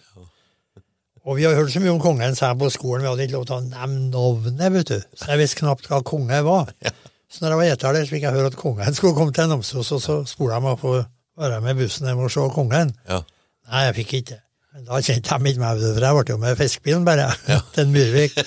Og 1.26 1.38
vi 1.38 1.46
har 1.46 1.54
hørt 1.58 1.72
så 1.74 1.80
mye 1.82 1.90
om 1.94 2.02
kongen 2.02 2.34
sa 2.38 2.52
jeg 2.52 2.60
på 2.60 2.68
skolen, 2.74 3.02
vi 3.02 3.10
hadde 3.10 3.24
ikke 3.26 3.34
lov 3.38 3.46
til 3.48 3.56
å 3.56 3.64
nevne 3.66 4.10
navnet, 4.12 4.68
vet 4.76 4.90
du. 4.92 4.98
Så 5.18 5.30
jeg 5.32 5.40
visste 5.42 5.58
knapt 5.62 5.88
hva 5.90 6.02
konge 6.06 6.42
var. 6.46 6.74
Så 7.30 7.42
når 7.42 7.52
jeg 7.52 7.58
var 7.58 7.68
gjeter 7.70 7.96
der, 7.96 8.06
så 8.06 8.14
fikk 8.14 8.24
jeg 8.26 8.36
høre 8.36 8.50
at 8.52 8.58
kongen 8.60 8.94
skulle 8.96 9.16
komme 9.16 9.34
til 9.34 9.48
Namsos, 9.50 9.92
og 9.96 10.02
så 10.02 10.18
spurte 10.30 10.54
jeg 10.54 10.62
meg 10.64 10.84
å 10.86 10.92
være 11.36 11.60
med 11.64 11.80
bussen 11.80 12.06
hjem 12.06 12.22
og 12.22 12.30
se 12.32 12.44
kongen. 12.54 12.92
Ja. 13.10 13.22
Nei, 13.66 13.80
jeg 13.88 13.96
fikk 14.00 14.12
ikke. 14.20 14.36
det. 14.36 14.84
da 14.86 15.00
kjente 15.02 15.38
de 15.42 15.50
ikke 15.50 15.62
meg, 15.64 15.80
for 15.82 16.06
jeg 16.06 16.16
ble 16.20 16.34
jo 16.34 16.38
med 16.44 16.60
fiskebilen 16.60 17.06
bare, 17.08 17.26
til 17.74 17.90
Myrvik. 17.90 18.38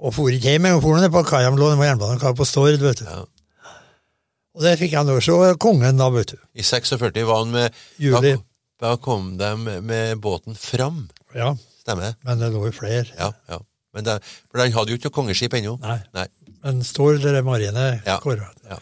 Og 0.00 0.14
for 0.16 0.32
ikke 0.32 0.54
hjem, 0.54 0.70
og 0.76 0.84
for 0.84 1.02
ned 1.02 1.10
på 1.12 1.24
kaia, 1.28 1.50
lå 1.50 1.72
den 1.72 1.82
på 1.82 1.88
jernbanekar 1.88 2.36
på 2.38 2.46
Stord, 2.48 2.78
vet 2.80 3.02
du. 3.02 3.08
Ja. 3.10 3.24
Og 4.56 4.64
det 4.66 4.76
fikk 4.80 4.94
jeg 4.94 5.06
nå 5.06 5.18
se 5.24 5.34
kongen, 5.62 5.98
da, 5.98 6.06
vet 6.14 6.34
du. 6.34 6.38
I 6.54 6.64
46 6.66 7.26
var 7.26 7.42
han 7.42 7.52
med 7.54 7.82
Juli. 8.02 8.36
Da, 8.38 8.46
da 8.86 8.94
kom 9.02 9.34
de 9.40 9.50
med 9.82 10.22
båten 10.22 10.56
fram. 10.58 11.08
Ja, 11.36 11.52
Stemmer 11.80 12.10
det? 12.10 12.14
men 12.26 12.38
det 12.42 12.50
lå 12.52 12.64
jo 12.68 12.72
flere. 12.76 13.06
Ja. 13.18 13.30
ja. 13.50 13.58
Men 13.94 14.06
det, 14.06 14.18
for 14.50 14.60
den 14.62 14.72
hadde 14.76 14.92
jo 14.92 14.98
ikke 15.00 15.10
noe 15.10 15.16
kongeskip 15.18 15.54
ennå. 15.58 15.76
Nei. 15.82 15.98
Nei. 16.14 16.26
Men 16.64 16.82
Stord, 16.86 17.22
det 17.24 17.32
er 17.34 17.46
marine 17.46 17.86
Ja. 18.06 18.18
kåra. 18.22 18.50
Ja. 18.68 18.78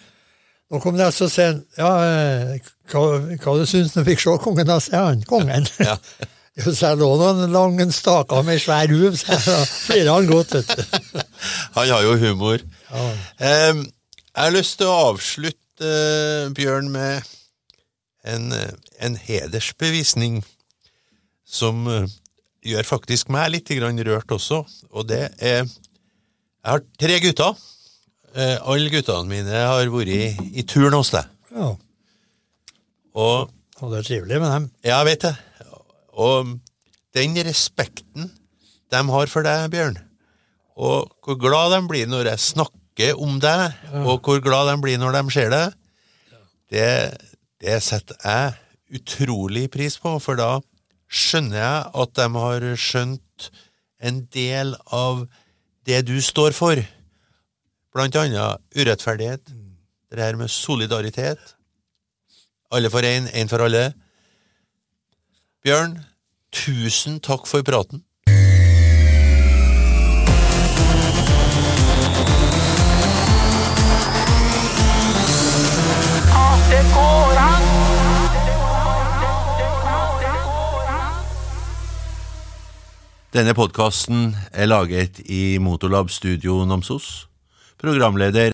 Nå 0.68 0.80
kom 0.84 0.98
det 0.98 1.06
altså 1.06 1.30
sen, 1.32 1.62
ja, 1.78 1.92
eh, 2.04 2.58
hva, 2.92 3.04
hva 3.40 3.54
du 3.56 3.64
syns 3.66 3.94
du 3.94 4.02
fikk 4.04 4.20
se 4.20 4.34
kongen, 4.44 4.66
da, 4.68 4.76
sier 4.84 5.06
han. 5.10 5.22
Kongen. 5.28 5.68
Ja. 5.80 5.96
Jo, 6.58 6.72
så 6.74 6.88
lå 6.98 7.06
noen 7.14 7.52
lange 7.54 7.84
staker 7.94 8.42
med 8.42 8.58
svær 8.58 8.90
huv, 8.90 9.14
så 9.14 9.36
flirer 9.86 10.08
han 10.10 10.26
godt, 10.26 10.56
vet 10.56 10.72
du. 10.74 11.20
Han 11.76 11.86
har 11.92 12.02
jo 12.02 12.16
humor. 12.18 12.64
Ja. 12.90 13.04
Um, 13.70 13.84
jeg 13.84 14.42
har 14.42 14.50
lyst 14.56 14.80
til 14.80 14.90
å 14.90 14.96
avslutte, 15.12 15.86
uh, 15.86 16.50
Bjørn, 16.58 16.88
med 16.90 17.22
en, 18.26 18.50
eh, 18.50 18.72
en 19.06 19.14
hedersbevisning 19.22 20.40
som 21.46 21.86
eh, 21.86 22.10
gjør 22.66 22.86
faktisk 22.88 23.28
meg 23.32 23.52
litt 23.54 23.70
rørt 23.70 24.32
også, 24.34 24.62
og 24.90 25.08
det 25.08 25.28
er 25.38 25.64
Jeg 25.64 26.72
har 26.72 26.82
tre 27.00 27.18
gutter. 27.22 27.54
Eh, 28.34 28.56
alle 28.60 28.90
guttene 28.92 29.28
mine 29.30 29.60
har 29.62 29.88
vært 29.88 30.10
i, 30.12 30.24
i 30.60 30.62
turn 30.68 30.92
hos 30.92 31.10
deg. 31.14 31.24
ja. 31.54 31.74
Og 33.18 33.50
Og 33.80 33.92
det 33.92 33.98
er 34.00 34.06
trivelig 34.06 34.40
med 34.40 34.50
dem. 34.50 34.64
Ja, 34.84 34.98
jeg 34.98 35.06
vet 35.06 35.22
det. 35.22 35.36
Og 36.18 36.58
den 37.14 37.36
respekten 37.46 38.30
de 38.90 39.00
har 39.10 39.26
for 39.30 39.42
deg, 39.46 39.70
Bjørn, 39.70 39.98
og 40.78 41.10
hvor 41.22 41.38
glad 41.38 41.72
de 41.74 41.80
blir 41.88 42.06
når 42.10 42.30
jeg 42.32 42.38
snakker 42.42 43.18
om 43.22 43.38
deg, 43.42 43.72
og 44.02 44.20
hvor 44.26 44.40
glad 44.42 44.70
de 44.72 44.76
blir 44.82 44.98
når 44.98 45.14
de 45.18 45.22
ser 45.34 45.50
deg, 45.50 45.74
det, 46.70 46.88
det 47.62 47.78
setter 47.82 48.16
jeg 48.24 48.98
utrolig 48.98 49.68
pris 49.70 49.98
på, 50.00 50.16
for 50.18 50.38
da 50.38 50.58
skjønner 51.08 51.58
jeg 51.58 51.90
at 52.02 52.14
de 52.18 52.26
har 52.36 52.66
skjønt 52.76 53.50
en 53.98 54.22
del 54.34 54.74
av 54.94 55.24
det 55.88 56.02
du 56.08 56.18
står 56.22 56.54
for. 56.56 56.80
Blant 57.94 58.16
annet 58.20 58.60
urettferdighet, 58.76 59.42
det 60.12 60.22
her 60.22 60.36
med 60.36 60.52
solidaritet, 60.52 61.40
alle 62.70 62.90
for 62.92 63.04
én, 63.04 63.28
én 63.32 63.48
for 63.48 63.64
alle. 63.64 63.90
Bjørn, 65.64 65.96
tusen 66.52 67.18
takk 67.24 67.48
for 67.48 67.64
praten. 67.64 68.04
Denne 83.28 83.52
podkasten 83.52 84.30
er 84.56 84.70
laget 84.70 85.18
i 85.28 85.58
Motorlab 85.60 86.08
Studio 86.08 86.62
Namsos. 86.64 87.26
Programleder 87.76 88.46